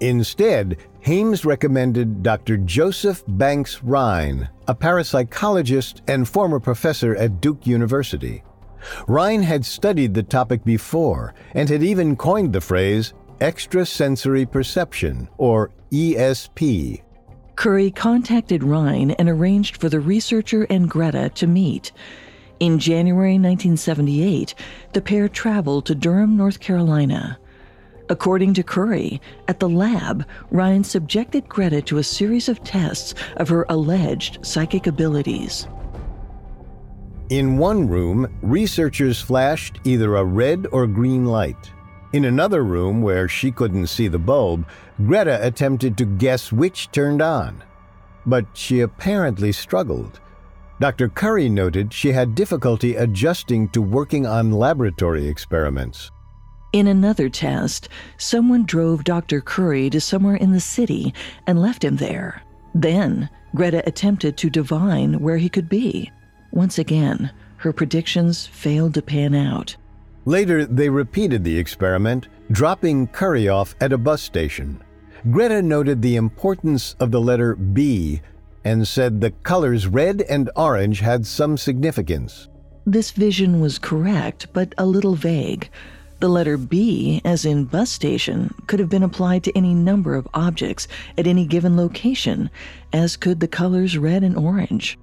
Instead, 0.00 0.78
Hames 1.00 1.44
recommended 1.44 2.22
Dr. 2.22 2.56
Joseph 2.56 3.22
Banks 3.28 3.82
Rhine, 3.82 4.48
a 4.66 4.74
parapsychologist 4.74 6.00
and 6.08 6.28
former 6.28 6.58
professor 6.58 7.14
at 7.16 7.40
Duke 7.40 7.66
University. 7.66 8.42
Rhine 9.06 9.42
had 9.42 9.64
studied 9.64 10.14
the 10.14 10.22
topic 10.22 10.64
before 10.64 11.34
and 11.54 11.68
had 11.68 11.82
even 11.82 12.16
coined 12.16 12.52
the 12.52 12.60
phrase 12.60 13.12
extrasensory 13.40 14.44
perception, 14.46 15.28
or 15.38 15.70
ESP. 15.90 17.02
Curry 17.56 17.90
contacted 17.90 18.62
Rhine 18.62 19.10
and 19.12 19.28
arranged 19.28 19.78
for 19.78 19.88
the 19.88 20.00
researcher 20.00 20.64
and 20.70 20.88
Greta 20.88 21.30
to 21.30 21.46
meet. 21.46 21.92
In 22.60 22.78
January 22.78 23.38
1978, 23.38 24.54
the 24.92 25.00
pair 25.00 25.28
traveled 25.28 25.86
to 25.86 25.94
Durham, 25.94 26.36
North 26.36 26.60
Carolina. 26.60 27.38
According 28.10 28.54
to 28.54 28.64
Curry, 28.64 29.20
at 29.46 29.60
the 29.60 29.68
lab, 29.68 30.26
Rhine 30.50 30.82
subjected 30.82 31.48
Greta 31.48 31.80
to 31.82 31.98
a 31.98 32.02
series 32.02 32.48
of 32.48 32.64
tests 32.64 33.14
of 33.36 33.48
her 33.48 33.64
alleged 33.68 34.44
psychic 34.44 34.88
abilities. 34.88 35.68
In 37.28 37.56
one 37.56 37.86
room, 37.86 38.26
researchers 38.42 39.20
flashed 39.20 39.78
either 39.84 40.16
a 40.16 40.24
red 40.24 40.66
or 40.72 40.88
green 40.88 41.24
light. 41.24 41.70
In 42.12 42.24
another 42.24 42.64
room, 42.64 43.00
where 43.00 43.28
she 43.28 43.52
couldn't 43.52 43.86
see 43.86 44.08
the 44.08 44.18
bulb, 44.18 44.66
Greta 45.06 45.38
attempted 45.46 45.96
to 45.96 46.04
guess 46.04 46.50
which 46.50 46.90
turned 46.90 47.22
on. 47.22 47.62
But 48.26 48.46
she 48.54 48.80
apparently 48.80 49.52
struggled. 49.52 50.18
Dr. 50.80 51.08
Curry 51.08 51.48
noted 51.48 51.94
she 51.94 52.10
had 52.10 52.34
difficulty 52.34 52.96
adjusting 52.96 53.68
to 53.68 53.80
working 53.80 54.26
on 54.26 54.50
laboratory 54.50 55.28
experiments. 55.28 56.10
In 56.72 56.86
another 56.86 57.28
test, 57.28 57.88
someone 58.16 58.64
drove 58.64 59.02
Dr. 59.02 59.40
Curry 59.40 59.90
to 59.90 60.00
somewhere 60.00 60.36
in 60.36 60.52
the 60.52 60.60
city 60.60 61.12
and 61.46 61.60
left 61.60 61.84
him 61.84 61.96
there. 61.96 62.42
Then, 62.74 63.28
Greta 63.56 63.82
attempted 63.88 64.36
to 64.36 64.50
divine 64.50 65.18
where 65.18 65.38
he 65.38 65.48
could 65.48 65.68
be. 65.68 66.12
Once 66.52 66.78
again, 66.78 67.32
her 67.56 67.72
predictions 67.72 68.46
failed 68.46 68.94
to 68.94 69.02
pan 69.02 69.34
out. 69.34 69.76
Later, 70.26 70.64
they 70.64 70.88
repeated 70.88 71.42
the 71.42 71.58
experiment, 71.58 72.28
dropping 72.52 73.08
Curry 73.08 73.48
off 73.48 73.74
at 73.80 73.92
a 73.92 73.98
bus 73.98 74.22
station. 74.22 74.80
Greta 75.30 75.62
noted 75.62 76.00
the 76.00 76.14
importance 76.14 76.94
of 77.00 77.10
the 77.10 77.20
letter 77.20 77.56
B 77.56 78.20
and 78.64 78.86
said 78.86 79.20
the 79.20 79.32
colors 79.42 79.88
red 79.88 80.22
and 80.22 80.50
orange 80.54 81.00
had 81.00 81.26
some 81.26 81.56
significance. 81.56 82.48
This 82.86 83.10
vision 83.10 83.60
was 83.60 83.78
correct, 83.78 84.46
but 84.52 84.72
a 84.78 84.86
little 84.86 85.16
vague. 85.16 85.68
The 86.20 86.28
letter 86.28 86.58
B, 86.58 87.22
as 87.24 87.46
in 87.46 87.64
bus 87.64 87.90
station, 87.90 88.54
could 88.66 88.78
have 88.78 88.90
been 88.90 89.02
applied 89.02 89.42
to 89.44 89.56
any 89.56 89.72
number 89.72 90.14
of 90.14 90.28
objects 90.34 90.86
at 91.16 91.26
any 91.26 91.46
given 91.46 91.78
location, 91.78 92.50
as 92.92 93.16
could 93.16 93.40
the 93.40 93.48
colors 93.48 93.96
red 93.96 94.22
and 94.22 94.36
orange. 94.36 94.98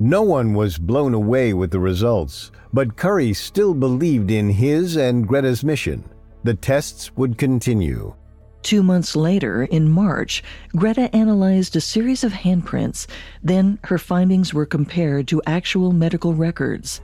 No 0.00 0.22
one 0.22 0.54
was 0.54 0.78
blown 0.78 1.12
away 1.12 1.52
with 1.52 1.72
the 1.72 1.78
results, 1.78 2.50
but 2.72 2.96
Curry 2.96 3.34
still 3.34 3.74
believed 3.74 4.30
in 4.30 4.48
his 4.48 4.96
and 4.96 5.28
Greta's 5.28 5.62
mission. 5.62 6.08
The 6.42 6.54
tests 6.54 7.14
would 7.16 7.36
continue. 7.36 8.14
Two 8.62 8.82
months 8.82 9.14
later, 9.14 9.64
in 9.64 9.90
March, 9.90 10.42
Greta 10.74 11.14
analyzed 11.14 11.76
a 11.76 11.82
series 11.82 12.24
of 12.24 12.32
handprints. 12.32 13.06
Then 13.42 13.78
her 13.84 13.98
findings 13.98 14.54
were 14.54 14.66
compared 14.66 15.28
to 15.28 15.42
actual 15.46 15.92
medical 15.92 16.32
records. 16.32 17.02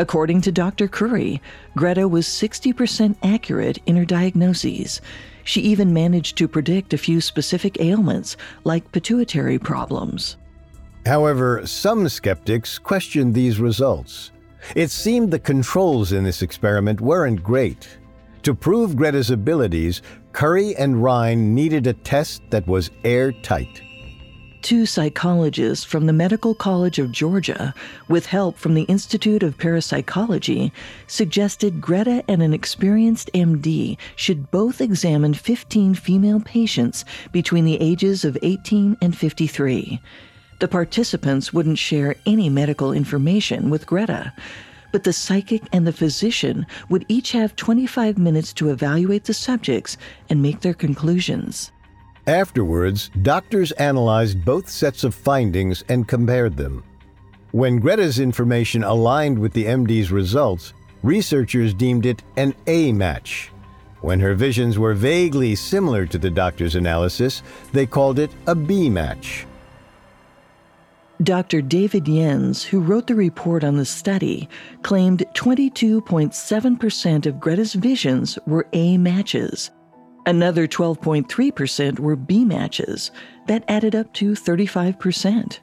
According 0.00 0.40
to 0.42 0.50
Dr. 0.50 0.88
Curry, 0.88 1.42
Greta 1.76 2.08
was 2.08 2.26
60% 2.26 3.16
accurate 3.22 3.76
in 3.84 3.96
her 3.96 4.06
diagnoses. 4.06 5.02
She 5.44 5.60
even 5.60 5.92
managed 5.92 6.38
to 6.38 6.48
predict 6.48 6.94
a 6.94 6.98
few 6.98 7.20
specific 7.20 7.78
ailments, 7.82 8.38
like 8.64 8.92
pituitary 8.92 9.58
problems. 9.58 10.38
However, 11.04 11.66
some 11.66 12.08
skeptics 12.08 12.78
questioned 12.78 13.34
these 13.34 13.60
results. 13.60 14.32
It 14.74 14.90
seemed 14.90 15.30
the 15.30 15.38
controls 15.38 16.12
in 16.12 16.24
this 16.24 16.40
experiment 16.40 17.02
weren't 17.02 17.42
great. 17.42 17.86
To 18.44 18.54
prove 18.54 18.96
Greta's 18.96 19.30
abilities, 19.30 20.00
Curry 20.32 20.74
and 20.76 21.02
Rhine 21.02 21.54
needed 21.54 21.86
a 21.86 21.92
test 21.92 22.40
that 22.48 22.66
was 22.66 22.90
airtight. 23.04 23.82
Two 24.62 24.84
psychologists 24.84 25.86
from 25.86 26.04
the 26.04 26.12
Medical 26.12 26.54
College 26.54 26.98
of 26.98 27.10
Georgia, 27.10 27.74
with 28.08 28.26
help 28.26 28.58
from 28.58 28.74
the 28.74 28.82
Institute 28.82 29.42
of 29.42 29.56
Parapsychology, 29.56 30.70
suggested 31.06 31.80
Greta 31.80 32.22
and 32.28 32.42
an 32.42 32.52
experienced 32.52 33.30
MD 33.32 33.96
should 34.16 34.50
both 34.50 34.82
examine 34.82 35.32
15 35.32 35.94
female 35.94 36.40
patients 36.40 37.06
between 37.32 37.64
the 37.64 37.80
ages 37.80 38.22
of 38.22 38.36
18 38.42 38.98
and 39.00 39.16
53. 39.16 39.98
The 40.58 40.68
participants 40.68 41.54
wouldn't 41.54 41.78
share 41.78 42.16
any 42.26 42.50
medical 42.50 42.92
information 42.92 43.70
with 43.70 43.86
Greta, 43.86 44.34
but 44.92 45.04
the 45.04 45.12
psychic 45.14 45.62
and 45.72 45.86
the 45.86 45.92
physician 45.92 46.66
would 46.90 47.06
each 47.08 47.32
have 47.32 47.56
25 47.56 48.18
minutes 48.18 48.52
to 48.54 48.68
evaluate 48.68 49.24
the 49.24 49.34
subjects 49.34 49.96
and 50.28 50.42
make 50.42 50.60
their 50.60 50.74
conclusions. 50.74 51.72
Afterwards, 52.26 53.10
doctors 53.22 53.72
analyzed 53.72 54.44
both 54.44 54.68
sets 54.68 55.04
of 55.04 55.14
findings 55.14 55.82
and 55.88 56.06
compared 56.06 56.56
them. 56.56 56.84
When 57.52 57.78
Greta's 57.78 58.20
information 58.20 58.84
aligned 58.84 59.38
with 59.38 59.52
the 59.52 59.64
MD's 59.64 60.12
results, 60.12 60.72
researchers 61.02 61.74
deemed 61.74 62.06
it 62.06 62.22
an 62.36 62.54
A 62.66 62.92
match. 62.92 63.50
When 64.02 64.20
her 64.20 64.34
visions 64.34 64.78
were 64.78 64.94
vaguely 64.94 65.54
similar 65.54 66.06
to 66.06 66.18
the 66.18 66.30
doctor's 66.30 66.74
analysis, 66.74 67.42
they 67.72 67.86
called 67.86 68.18
it 68.18 68.30
a 68.46 68.54
B 68.54 68.88
match. 68.88 69.46
Dr. 71.22 71.60
David 71.60 72.04
Yenz, 72.04 72.62
who 72.62 72.80
wrote 72.80 73.06
the 73.06 73.14
report 73.14 73.62
on 73.62 73.76
the 73.76 73.84
study, 73.84 74.48
claimed 74.82 75.22
22.7% 75.34 77.26
of 77.26 77.40
Greta's 77.40 77.74
visions 77.74 78.38
were 78.46 78.66
A 78.72 78.96
matches. 78.96 79.70
Another 80.26 80.66
12.3% 80.66 81.98
were 81.98 82.16
B 82.16 82.44
matches. 82.44 83.10
That 83.46 83.64
added 83.68 83.94
up 83.94 84.12
to 84.14 84.32
35%. 84.32 85.60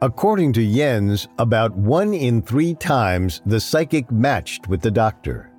According 0.00 0.52
to 0.54 0.60
Yenz, 0.60 1.26
about 1.38 1.74
one 1.76 2.14
in 2.14 2.40
three 2.40 2.74
times 2.74 3.42
the 3.44 3.60
psychic 3.60 4.10
matched 4.12 4.68
with 4.68 4.80
the 4.80 4.90
doctor. 4.90 5.50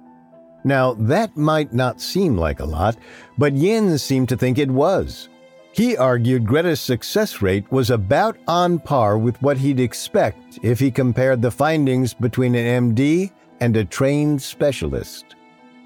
Now, 0.64 0.94
that 0.94 1.36
might 1.38 1.74
not 1.74 2.02
seem 2.02 2.38
like 2.38 2.60
a 2.60 2.66
lot, 2.66 2.98
but 3.38 3.54
Yenz 3.54 4.00
seemed 4.00 4.30
to 4.30 4.38
think 4.38 4.58
it 4.58 4.72
was. 4.72 5.30
He 5.72 5.96
argued 5.96 6.48
Greta's 6.48 6.82
success 6.82 7.42
rate 7.42 7.70
was 7.72 7.90
about 7.90 8.38
on 8.48 8.80
par 8.80 9.18
with 9.18 9.42
what 9.42 9.58
he'd 9.58 9.80
expect 9.80 10.60
if 10.64 10.80
he 10.80 10.92
compared 10.92 11.42
the 11.42 11.52
findings 11.52 12.14
between 12.14 12.56
an 12.56 12.94
MD 12.94 13.32
and 13.60 13.78
a 13.78 13.86
trained 13.86 14.42
specialist. 14.42 15.36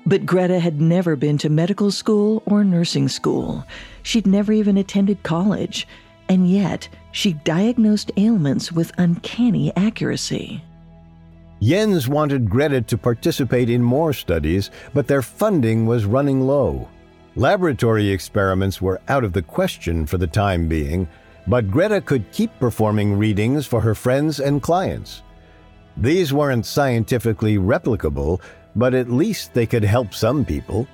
But 0.05 0.25
Greta 0.25 0.59
had 0.59 0.81
never 0.81 1.15
been 1.15 1.37
to 1.39 1.49
medical 1.49 1.91
school 1.91 2.43
or 2.45 2.63
nursing 2.63 3.07
school. 3.07 3.65
She'd 4.03 4.27
never 4.27 4.51
even 4.51 4.77
attended 4.77 5.23
college. 5.23 5.87
And 6.29 6.49
yet, 6.49 6.87
she 7.11 7.33
diagnosed 7.33 8.11
ailments 8.17 8.71
with 8.71 8.91
uncanny 8.97 9.75
accuracy. 9.75 10.63
Yenz 11.61 12.07
wanted 12.07 12.49
Greta 12.49 12.81
to 12.81 12.97
participate 12.97 13.69
in 13.69 13.81
more 13.81 14.11
studies, 14.11 14.69
but 14.93 15.07
their 15.07 15.21
funding 15.21 15.85
was 15.85 16.03
running 16.05 16.41
low. 16.41 16.89
Laboratory 17.35 18.09
experiments 18.09 18.81
were 18.81 19.01
out 19.07 19.23
of 19.23 19.33
the 19.33 19.41
question 19.41 20.05
for 20.05 20.17
the 20.17 20.27
time 20.27 20.67
being, 20.67 21.07
but 21.47 21.71
Greta 21.71 22.01
could 22.01 22.31
keep 22.31 22.51
performing 22.59 23.17
readings 23.17 23.65
for 23.65 23.81
her 23.81 23.95
friends 23.95 24.39
and 24.39 24.61
clients. 24.61 25.23
These 25.95 26.33
weren't 26.33 26.65
scientifically 26.65 27.57
replicable, 27.57 28.41
but 28.75 28.93
at 28.93 29.12
least 29.12 29.53
they 29.53 29.65
could 29.65 29.83
help 29.83 30.13
some 30.13 30.45
people. 30.45 30.88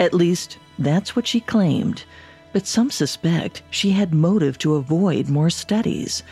At 0.00 0.14
least, 0.14 0.58
that's 0.78 1.14
what 1.14 1.26
she 1.26 1.40
claimed. 1.40 2.04
But 2.52 2.66
some 2.66 2.90
suspect 2.90 3.62
she 3.70 3.90
had 3.90 4.14
motive 4.14 4.58
to 4.58 4.76
avoid 4.76 5.28
more 5.28 5.50
studies. 5.50 6.22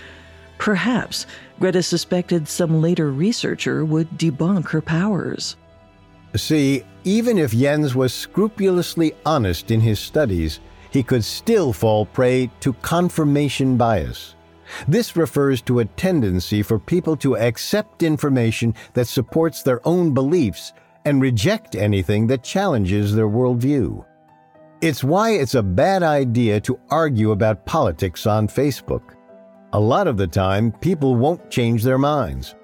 Perhaps 0.58 1.26
Greta 1.58 1.82
suspected 1.82 2.46
some 2.46 2.80
later 2.80 3.10
researcher 3.10 3.84
would 3.84 4.10
debunk 4.18 4.68
her 4.68 4.80
powers. 4.80 5.56
See, 6.36 6.84
even 7.04 7.38
if 7.38 7.52
Yenz 7.52 7.94
was 7.94 8.14
scrupulously 8.14 9.12
honest 9.26 9.70
in 9.70 9.80
his 9.80 9.98
studies, 9.98 10.60
he 10.90 11.02
could 11.02 11.24
still 11.24 11.72
fall 11.72 12.06
prey 12.06 12.50
to 12.60 12.72
confirmation 12.74 13.76
bias. 13.76 14.34
This 14.88 15.16
refers 15.16 15.62
to 15.62 15.80
a 15.80 15.84
tendency 15.84 16.62
for 16.62 16.78
people 16.78 17.16
to 17.18 17.36
accept 17.36 18.02
information 18.02 18.74
that 18.94 19.06
supports 19.06 19.62
their 19.62 19.86
own 19.86 20.14
beliefs 20.14 20.72
and 21.04 21.20
reject 21.20 21.74
anything 21.74 22.26
that 22.28 22.44
challenges 22.44 23.14
their 23.14 23.28
worldview. 23.28 24.04
It's 24.80 25.04
why 25.04 25.30
it's 25.30 25.54
a 25.54 25.62
bad 25.62 26.02
idea 26.02 26.60
to 26.62 26.78
argue 26.90 27.30
about 27.30 27.66
politics 27.66 28.26
on 28.26 28.48
Facebook. 28.48 29.14
A 29.72 29.80
lot 29.80 30.06
of 30.06 30.16
the 30.16 30.26
time, 30.26 30.72
people 30.72 31.14
won't 31.14 31.50
change 31.50 31.82
their 31.82 31.98
minds. 31.98 32.54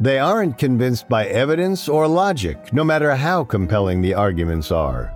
They 0.00 0.18
aren't 0.18 0.58
convinced 0.58 1.08
by 1.08 1.26
evidence 1.26 1.88
or 1.88 2.06
logic, 2.06 2.72
no 2.72 2.84
matter 2.84 3.14
how 3.14 3.44
compelling 3.44 4.02
the 4.02 4.14
arguments 4.14 4.70
are. 4.70 5.15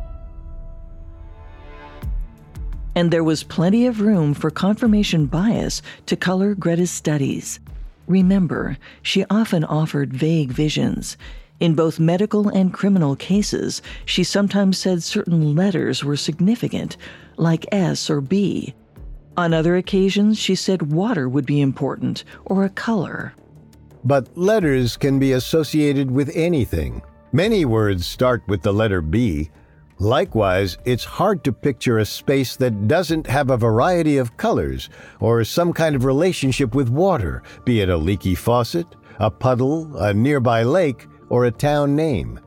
And 2.94 3.10
there 3.10 3.24
was 3.24 3.42
plenty 3.42 3.86
of 3.86 4.00
room 4.00 4.34
for 4.34 4.50
confirmation 4.50 5.26
bias 5.26 5.82
to 6.06 6.16
color 6.16 6.54
Greta's 6.54 6.90
studies. 6.90 7.60
Remember, 8.06 8.76
she 9.02 9.24
often 9.30 9.64
offered 9.64 10.12
vague 10.12 10.50
visions. 10.50 11.16
In 11.60 11.74
both 11.74 12.00
medical 12.00 12.48
and 12.48 12.72
criminal 12.72 13.14
cases, 13.14 13.82
she 14.06 14.24
sometimes 14.24 14.78
said 14.78 15.02
certain 15.02 15.54
letters 15.54 16.02
were 16.02 16.16
significant, 16.16 16.96
like 17.36 17.66
S 17.70 18.10
or 18.10 18.20
B. 18.20 18.74
On 19.36 19.54
other 19.54 19.76
occasions, 19.76 20.38
she 20.38 20.54
said 20.54 20.90
water 20.90 21.28
would 21.28 21.46
be 21.46 21.60
important 21.60 22.24
or 22.46 22.64
a 22.64 22.70
color. 22.70 23.34
But 24.04 24.36
letters 24.36 24.96
can 24.96 25.18
be 25.18 25.32
associated 25.32 26.10
with 26.10 26.34
anything. 26.34 27.02
Many 27.32 27.64
words 27.64 28.06
start 28.06 28.42
with 28.48 28.62
the 28.62 28.72
letter 28.72 29.00
B. 29.00 29.50
Likewise, 30.00 30.78
it's 30.86 31.04
hard 31.04 31.44
to 31.44 31.52
picture 31.52 31.98
a 31.98 32.06
space 32.06 32.56
that 32.56 32.88
doesn't 32.88 33.26
have 33.26 33.50
a 33.50 33.56
variety 33.58 34.16
of 34.16 34.34
colors 34.38 34.88
or 35.20 35.44
some 35.44 35.74
kind 35.74 35.94
of 35.94 36.06
relationship 36.06 36.74
with 36.74 36.88
water, 36.88 37.42
be 37.66 37.82
it 37.82 37.90
a 37.90 37.96
leaky 37.98 38.34
faucet, 38.34 38.86
a 39.18 39.30
puddle, 39.30 39.94
a 39.98 40.14
nearby 40.14 40.62
lake, 40.62 41.06
or 41.28 41.44
a 41.44 41.50
town 41.50 41.94
name. 41.94 42.40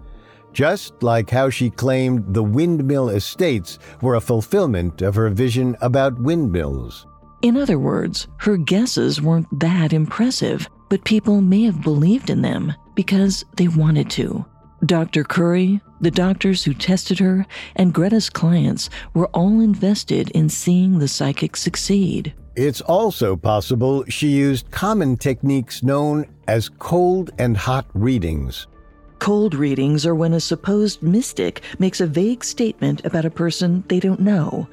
Just 0.52 1.04
like 1.04 1.30
how 1.30 1.52
she 1.52 1.70
claimed 1.70 2.34
the 2.34 2.42
windmill 2.42 3.10
estates 3.10 3.78
were 4.02 4.16
a 4.16 4.22
fulfillment 4.22 5.04
of 5.04 5.14
her 5.14 5.30
vision 5.30 5.78
about 5.82 6.20
windmills. 6.20 7.06
In 7.44 7.56
other 7.56 7.78
words, 7.78 8.28
her 8.38 8.58
guesses 8.58 9.22
weren't 9.22 9.60
that 9.60 9.94
impressive, 9.94 10.68
but 10.90 11.04
people 11.04 11.40
may 11.40 11.62
have 11.66 11.84
believed 11.84 12.32
in 12.32 12.42
them 12.42 12.74
because 12.96 13.46
they 13.58 13.68
wanted 13.68 14.10
to. 14.12 14.44
Dr. 14.86 15.24
Curry, 15.24 15.80
the 16.04 16.12
doctors 16.12 16.64
who 16.64 16.74
tested 16.74 17.20
her, 17.20 17.46
and 17.76 17.94
Greta's 17.94 18.30
clients 18.30 18.90
were 19.14 19.28
all 19.28 19.60
invested 19.60 20.30
in 20.32 20.50
seeing 20.50 21.00
the 21.00 21.08
psychic 21.08 21.56
succeed. 21.56 22.34
It's 22.56 22.82
also 22.82 23.36
possible 23.36 24.04
she 24.08 24.28
used 24.28 24.70
common 24.70 25.18
techniques 25.18 25.82
known 25.82 26.26
as 26.48 26.70
cold 26.70 27.32
and 27.40 27.58
hot 27.58 27.88
readings. 27.94 28.68
Cold 29.18 29.56
readings 29.56 30.06
are 30.06 30.14
when 30.14 30.34
a 30.34 30.40
supposed 30.40 31.02
mystic 31.02 31.62
makes 31.80 32.02
a 32.02 32.06
vague 32.06 32.44
statement 32.44 33.04
about 33.06 33.26
a 33.26 33.32
person 33.32 33.84
they 33.88 34.00
don't 34.00 34.20
know. 34.20 34.68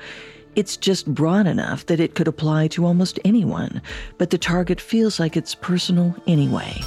It's 0.56 0.76
just 0.76 1.06
broad 1.14 1.46
enough 1.46 1.86
that 1.86 2.00
it 2.00 2.16
could 2.16 2.26
apply 2.26 2.66
to 2.68 2.84
almost 2.84 3.20
anyone, 3.24 3.80
but 4.18 4.30
the 4.30 4.38
target 4.38 4.80
feels 4.80 5.20
like 5.20 5.36
it's 5.36 5.54
personal 5.54 6.14
anyway. 6.26 6.82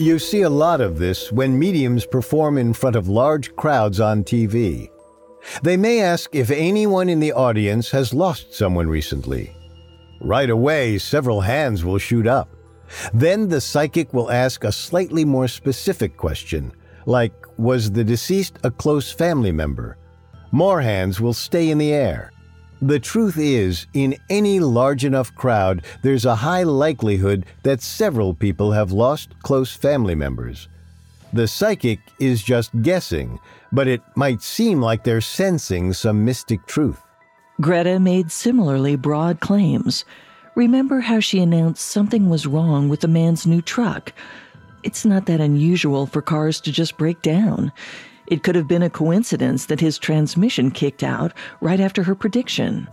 You 0.00 0.18
see 0.18 0.40
a 0.40 0.48
lot 0.48 0.80
of 0.80 0.98
this 0.98 1.30
when 1.30 1.58
mediums 1.58 2.06
perform 2.06 2.56
in 2.56 2.72
front 2.72 2.96
of 2.96 3.10
large 3.10 3.54
crowds 3.54 4.00
on 4.00 4.24
TV. 4.24 4.88
They 5.62 5.76
may 5.76 6.00
ask 6.00 6.34
if 6.34 6.50
anyone 6.50 7.10
in 7.10 7.20
the 7.20 7.34
audience 7.34 7.90
has 7.90 8.14
lost 8.14 8.54
someone 8.54 8.88
recently. 8.88 9.54
Right 10.22 10.48
away, 10.48 10.96
several 10.96 11.42
hands 11.42 11.84
will 11.84 11.98
shoot 11.98 12.26
up. 12.26 12.48
Then 13.12 13.46
the 13.46 13.60
psychic 13.60 14.14
will 14.14 14.30
ask 14.30 14.64
a 14.64 14.72
slightly 14.72 15.26
more 15.26 15.48
specific 15.48 16.16
question, 16.16 16.72
like 17.04 17.34
Was 17.58 17.92
the 17.92 18.02
deceased 18.02 18.58
a 18.64 18.70
close 18.70 19.12
family 19.12 19.52
member? 19.52 19.98
More 20.50 20.80
hands 20.80 21.20
will 21.20 21.34
stay 21.34 21.68
in 21.68 21.76
the 21.76 21.92
air. 21.92 22.32
The 22.82 22.98
truth 22.98 23.36
is, 23.36 23.86
in 23.92 24.16
any 24.30 24.58
large 24.58 25.04
enough 25.04 25.34
crowd, 25.34 25.82
there's 26.02 26.24
a 26.24 26.36
high 26.36 26.62
likelihood 26.62 27.44
that 27.62 27.82
several 27.82 28.32
people 28.32 28.72
have 28.72 28.90
lost 28.90 29.38
close 29.42 29.70
family 29.74 30.14
members. 30.14 30.68
The 31.34 31.46
psychic 31.46 32.00
is 32.18 32.42
just 32.42 32.70
guessing, 32.80 33.38
but 33.70 33.86
it 33.86 34.00
might 34.16 34.40
seem 34.40 34.80
like 34.80 35.04
they're 35.04 35.20
sensing 35.20 35.92
some 35.92 36.24
mystic 36.24 36.66
truth. 36.66 37.00
Greta 37.60 38.00
made 38.00 38.32
similarly 38.32 38.96
broad 38.96 39.40
claims. 39.40 40.06
Remember 40.54 41.00
how 41.00 41.20
she 41.20 41.38
announced 41.38 41.86
something 41.86 42.30
was 42.30 42.46
wrong 42.46 42.88
with 42.88 43.00
the 43.00 43.08
man's 43.08 43.46
new 43.46 43.60
truck? 43.60 44.14
It's 44.82 45.04
not 45.04 45.26
that 45.26 45.42
unusual 45.42 46.06
for 46.06 46.22
cars 46.22 46.60
to 46.62 46.72
just 46.72 46.96
break 46.96 47.20
down. 47.20 47.70
It 48.30 48.44
could 48.44 48.54
have 48.54 48.68
been 48.68 48.84
a 48.84 48.90
coincidence 48.90 49.66
that 49.66 49.80
his 49.80 49.98
transmission 49.98 50.70
kicked 50.70 51.02
out 51.02 51.32
right 51.60 51.80
after 51.80 52.04
her 52.04 52.14
prediction. 52.14 52.88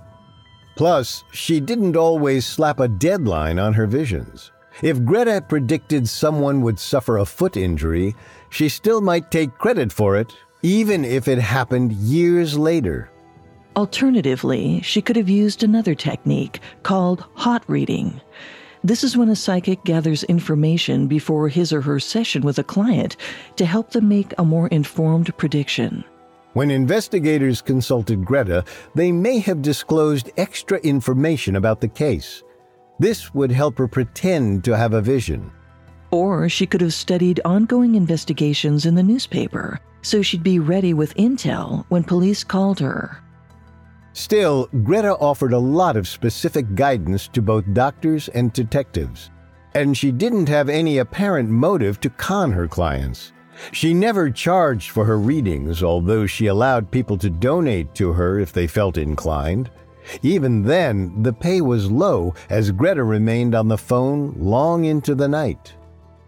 Plus, 0.75 1.23
she 1.31 1.59
didn't 1.59 1.95
always 1.95 2.45
slap 2.45 2.79
a 2.79 2.87
deadline 2.87 3.59
on 3.59 3.73
her 3.73 3.85
visions. 3.85 4.51
If 4.81 5.03
Greta 5.03 5.43
predicted 5.47 6.09
someone 6.09 6.61
would 6.61 6.79
suffer 6.79 7.17
a 7.17 7.25
foot 7.25 7.55
injury, 7.55 8.15
she 8.49 8.67
still 8.67 9.01
might 9.01 9.31
take 9.31 9.57
credit 9.57 9.91
for 9.91 10.17
it, 10.17 10.35
even 10.61 11.05
if 11.05 11.27
it 11.27 11.39
happened 11.39 11.93
years 11.93 12.57
later. 12.57 13.09
Alternatively, 13.75 14.81
she 14.81 15.01
could 15.01 15.15
have 15.15 15.29
used 15.29 15.63
another 15.63 15.93
technique 15.93 16.59
called 16.81 17.25
hot 17.35 17.63
reading. 17.67 18.21
This 18.83 19.03
is 19.03 19.17
when 19.17 19.29
a 19.29 19.35
psychic 19.35 19.83
gathers 19.83 20.23
information 20.25 21.07
before 21.07 21.49
his 21.49 21.73
or 21.73 21.81
her 21.81 21.99
session 21.99 22.43
with 22.43 22.59
a 22.59 22.63
client 22.63 23.17
to 23.55 23.65
help 23.65 23.91
them 23.91 24.07
make 24.07 24.33
a 24.37 24.45
more 24.45 24.67
informed 24.67 25.35
prediction. 25.37 26.03
When 26.53 26.71
investigators 26.71 27.61
consulted 27.61 28.25
Greta, 28.25 28.63
they 28.95 29.11
may 29.11 29.39
have 29.39 29.61
disclosed 29.61 30.31
extra 30.37 30.79
information 30.79 31.55
about 31.55 31.81
the 31.81 31.87
case. 31.87 32.43
This 32.99 33.33
would 33.33 33.51
help 33.51 33.77
her 33.77 33.87
pretend 33.87 34.63
to 34.63 34.75
have 34.75 34.93
a 34.93 35.01
vision. 35.01 35.51
Or 36.09 36.49
she 36.49 36.65
could 36.65 36.81
have 36.81 36.93
studied 36.93 37.41
ongoing 37.45 37.95
investigations 37.95 38.85
in 38.85 38.95
the 38.95 39.03
newspaper, 39.03 39.79
so 40.01 40.21
she'd 40.21 40.41
be 40.41 40.59
ready 40.59 40.93
with 40.93 41.15
intel 41.15 41.85
when 41.89 42.03
police 42.03 42.43
called 42.43 42.79
her. 42.79 43.21
Still, 44.17 44.67
Greta 44.83 45.15
offered 45.17 45.53
a 45.53 45.59
lot 45.59 45.95
of 45.95 46.07
specific 46.07 46.73
guidance 46.73 47.27
to 47.27 47.39
both 47.39 47.71
doctors 47.73 48.29
and 48.29 48.51
detectives, 48.51 49.29
and 49.75 49.95
she 49.95 50.11
didn't 50.11 50.49
have 50.49 50.69
any 50.69 50.97
apparent 50.97 51.49
motive 51.49 51.99
to 51.99 52.09
con 52.09 52.51
her 52.51 52.67
clients. 52.67 53.31
She 53.73 53.93
never 53.93 54.31
charged 54.31 54.89
for 54.89 55.05
her 55.05 55.19
readings, 55.19 55.83
although 55.83 56.25
she 56.25 56.47
allowed 56.47 56.89
people 56.89 57.15
to 57.19 57.29
donate 57.29 57.93
to 57.93 58.11
her 58.11 58.39
if 58.39 58.51
they 58.51 58.65
felt 58.65 58.97
inclined. 58.97 59.69
Even 60.23 60.63
then, 60.63 61.21
the 61.21 61.31
pay 61.31 61.61
was 61.61 61.91
low 61.91 62.33
as 62.49 62.71
Greta 62.71 63.03
remained 63.03 63.53
on 63.53 63.67
the 63.67 63.77
phone 63.77 64.33
long 64.39 64.85
into 64.85 65.13
the 65.13 65.27
night. 65.27 65.75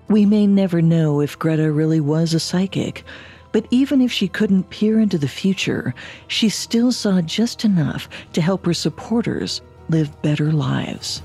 We 0.10 0.28
may 0.28 0.46
never 0.46 0.80
know 0.80 1.22
if 1.22 1.40
Greta 1.40 1.72
really 1.72 2.02
was 2.02 2.36
a 2.36 2.40
psychic, 2.40 3.04
but 3.52 3.66
even 3.72 4.02
if 4.02 4.12
she 4.12 4.28
couldn't 4.28 4.70
peer 4.70 5.00
into 5.00 5.18
the 5.18 5.28
future, 5.28 5.94
she 6.28 6.50
still 6.50 6.92
saw 6.92 7.22
just 7.22 7.66
enough 7.66 8.10
to 8.34 8.42
help 8.42 8.66
her 8.66 8.74
supporters 8.74 9.62
live 9.90 10.22
better 10.22 10.52
lives. 10.52 11.22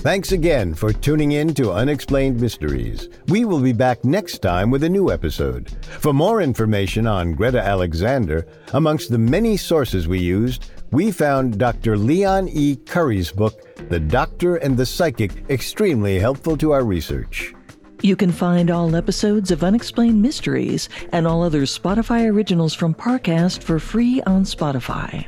Thanks 0.00 0.32
again 0.32 0.72
for 0.72 0.94
tuning 0.94 1.32
in 1.32 1.52
to 1.52 1.72
Unexplained 1.72 2.40
Mysteries. 2.40 3.10
We 3.28 3.44
will 3.44 3.60
be 3.60 3.74
back 3.74 4.02
next 4.02 4.38
time 4.38 4.70
with 4.70 4.82
a 4.82 4.88
new 4.88 5.10
episode. 5.12 5.70
For 6.00 6.14
more 6.14 6.40
information 6.40 7.06
on 7.06 7.34
Greta 7.34 7.60
Alexander, 7.60 8.46
amongst 8.72 9.10
the 9.10 9.18
many 9.18 9.58
sources 9.58 10.08
we 10.08 10.18
used, 10.18 10.70
we 10.90 11.10
found 11.10 11.58
Dr. 11.58 11.96
Leon 11.96 12.48
E. 12.48 12.76
Curry's 12.76 13.30
book, 13.30 13.74
The 13.88 14.00
Doctor 14.00 14.56
and 14.56 14.76
the 14.76 14.86
Psychic, 14.86 15.48
extremely 15.48 16.18
helpful 16.18 16.56
to 16.58 16.72
our 16.72 16.84
research. 16.84 17.54
You 18.02 18.16
can 18.16 18.32
find 18.32 18.70
all 18.70 18.96
episodes 18.96 19.50
of 19.50 19.62
Unexplained 19.62 20.22
Mysteries 20.22 20.88
and 21.12 21.26
all 21.26 21.42
other 21.42 21.62
Spotify 21.62 22.30
originals 22.30 22.72
from 22.72 22.94
Parcast 22.94 23.62
for 23.62 23.78
free 23.78 24.22
on 24.22 24.44
Spotify. 24.44 25.26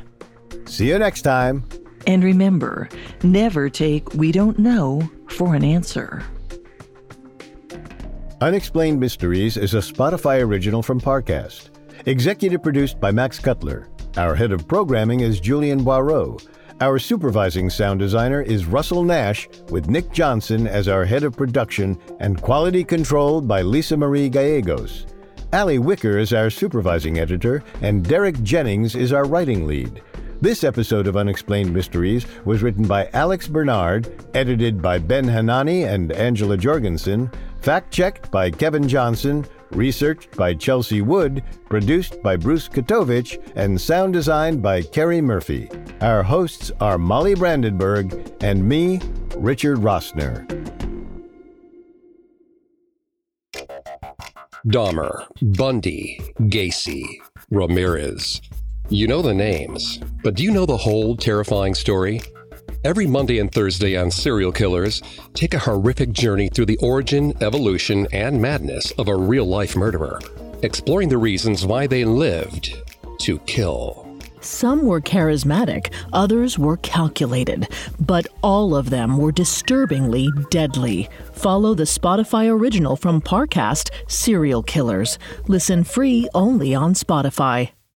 See 0.65 0.89
you 0.89 0.97
next 0.97 1.21
time. 1.21 1.63
And 2.07 2.23
remember, 2.23 2.89
never 3.21 3.69
take 3.69 4.11
we 4.15 4.31
don't 4.31 4.57
know 4.57 5.07
for 5.29 5.55
an 5.55 5.63
answer. 5.63 6.23
Unexplained 8.41 8.99
Mysteries 8.99 9.55
is 9.55 9.73
a 9.75 9.77
Spotify 9.77 10.41
original 10.41 10.81
from 10.81 10.99
Parcast. 10.99 11.69
Executive 12.07 12.61
produced 12.61 12.99
by 12.99 13.11
Max 13.11 13.39
Cutler. 13.39 13.87
Our 14.15 14.35
head 14.35 14.51
of 14.51 14.67
programming 14.67 15.21
is 15.21 15.39
Julian 15.39 15.83
Boireau. 15.83 16.39
Our 16.81 16.99
supervising 16.99 17.71
sound 17.71 17.99
designer 17.99 18.43
is 18.43 18.67
Russell 18.67 19.03
Nash, 19.03 19.49
with 19.71 19.89
Nick 19.89 20.11
Johnson 20.11 20.67
as 20.67 20.87
our 20.87 21.03
head 21.03 21.23
of 21.23 21.35
production 21.35 21.97
and 22.19 22.39
quality 22.39 22.83
control 22.83 23.41
by 23.41 23.63
Lisa 23.63 23.97
Marie 23.97 24.29
Gallegos. 24.29 25.07
Ali 25.51 25.79
Wicker 25.79 26.19
is 26.19 26.31
our 26.31 26.51
supervising 26.51 27.17
editor, 27.17 27.63
and 27.81 28.07
Derek 28.07 28.39
Jennings 28.43 28.93
is 28.95 29.11
our 29.13 29.25
writing 29.25 29.65
lead. 29.65 30.03
This 30.41 30.63
episode 30.63 31.07
of 31.07 31.17
Unexplained 31.17 31.73
Mysteries 31.73 32.27
was 32.45 32.61
written 32.61 32.85
by 32.85 33.09
Alex 33.13 33.47
Bernard, 33.47 34.13
edited 34.35 34.79
by 34.79 34.99
Ben 34.99 35.27
Hanani 35.27 35.85
and 35.85 36.11
Angela 36.11 36.57
Jorgensen, 36.57 37.31
fact 37.61 37.91
checked 37.91 38.29
by 38.29 38.51
Kevin 38.51 38.87
Johnson, 38.87 39.43
researched 39.75 40.35
by 40.37 40.53
Chelsea 40.53 41.01
Wood, 41.01 41.43
produced 41.69 42.21
by 42.21 42.35
Bruce 42.35 42.67
Katovich, 42.67 43.41
and 43.55 43.79
sound 43.79 44.13
designed 44.13 44.61
by 44.61 44.81
Kerry 44.81 45.21
Murphy. 45.21 45.69
Our 46.01 46.23
hosts 46.23 46.71
are 46.79 46.97
Molly 46.97 47.35
Brandenburg 47.35 48.33
and 48.41 48.67
me, 48.67 48.99
Richard 49.35 49.79
Rossner. 49.79 50.47
Dahmer, 54.67 55.25
Bundy, 55.57 56.21
Gacy, 56.39 57.03
Ramirez. 57.51 58.41
You 58.89 59.07
know 59.07 59.21
the 59.21 59.33
names, 59.33 59.99
but 60.23 60.35
do 60.35 60.43
you 60.43 60.51
know 60.51 60.65
the 60.65 60.77
whole 60.77 61.17
terrifying 61.17 61.73
story? 61.73 62.21
Every 62.83 63.07
Monday 63.07 63.39
and 63.39 63.49
Thursday 63.49 63.95
on 63.95 64.11
Serial 64.11 64.51
Killers, 64.51 65.01
take 65.33 65.53
a 65.53 65.59
horrific 65.59 66.11
journey 66.11 66.49
through 66.49 66.65
the 66.65 66.77
origin, 66.79 67.33
evolution, 67.41 68.07
and 68.11 68.41
madness 68.41 68.91
of 68.97 69.07
a 69.07 69.15
real 69.15 69.45
life 69.45 69.77
murderer, 69.77 70.19
exploring 70.63 71.07
the 71.07 71.17
reasons 71.17 71.65
why 71.65 71.87
they 71.87 72.03
lived 72.03 72.75
to 73.19 73.39
kill. 73.39 74.05
Some 74.41 74.85
were 74.85 74.99
charismatic, 74.99 75.93
others 76.11 76.59
were 76.59 76.75
calculated, 76.75 77.69
but 78.01 78.27
all 78.41 78.75
of 78.75 78.89
them 78.89 79.17
were 79.17 79.31
disturbingly 79.31 80.27
deadly. 80.51 81.07
Follow 81.31 81.73
the 81.73 81.83
Spotify 81.83 82.51
original 82.51 82.97
from 82.97 83.21
Parcast, 83.21 83.91
Serial 84.09 84.61
Killers. 84.61 85.17
Listen 85.47 85.85
free 85.85 86.27
only 86.33 86.75
on 86.75 86.95
Spotify. 86.95 87.71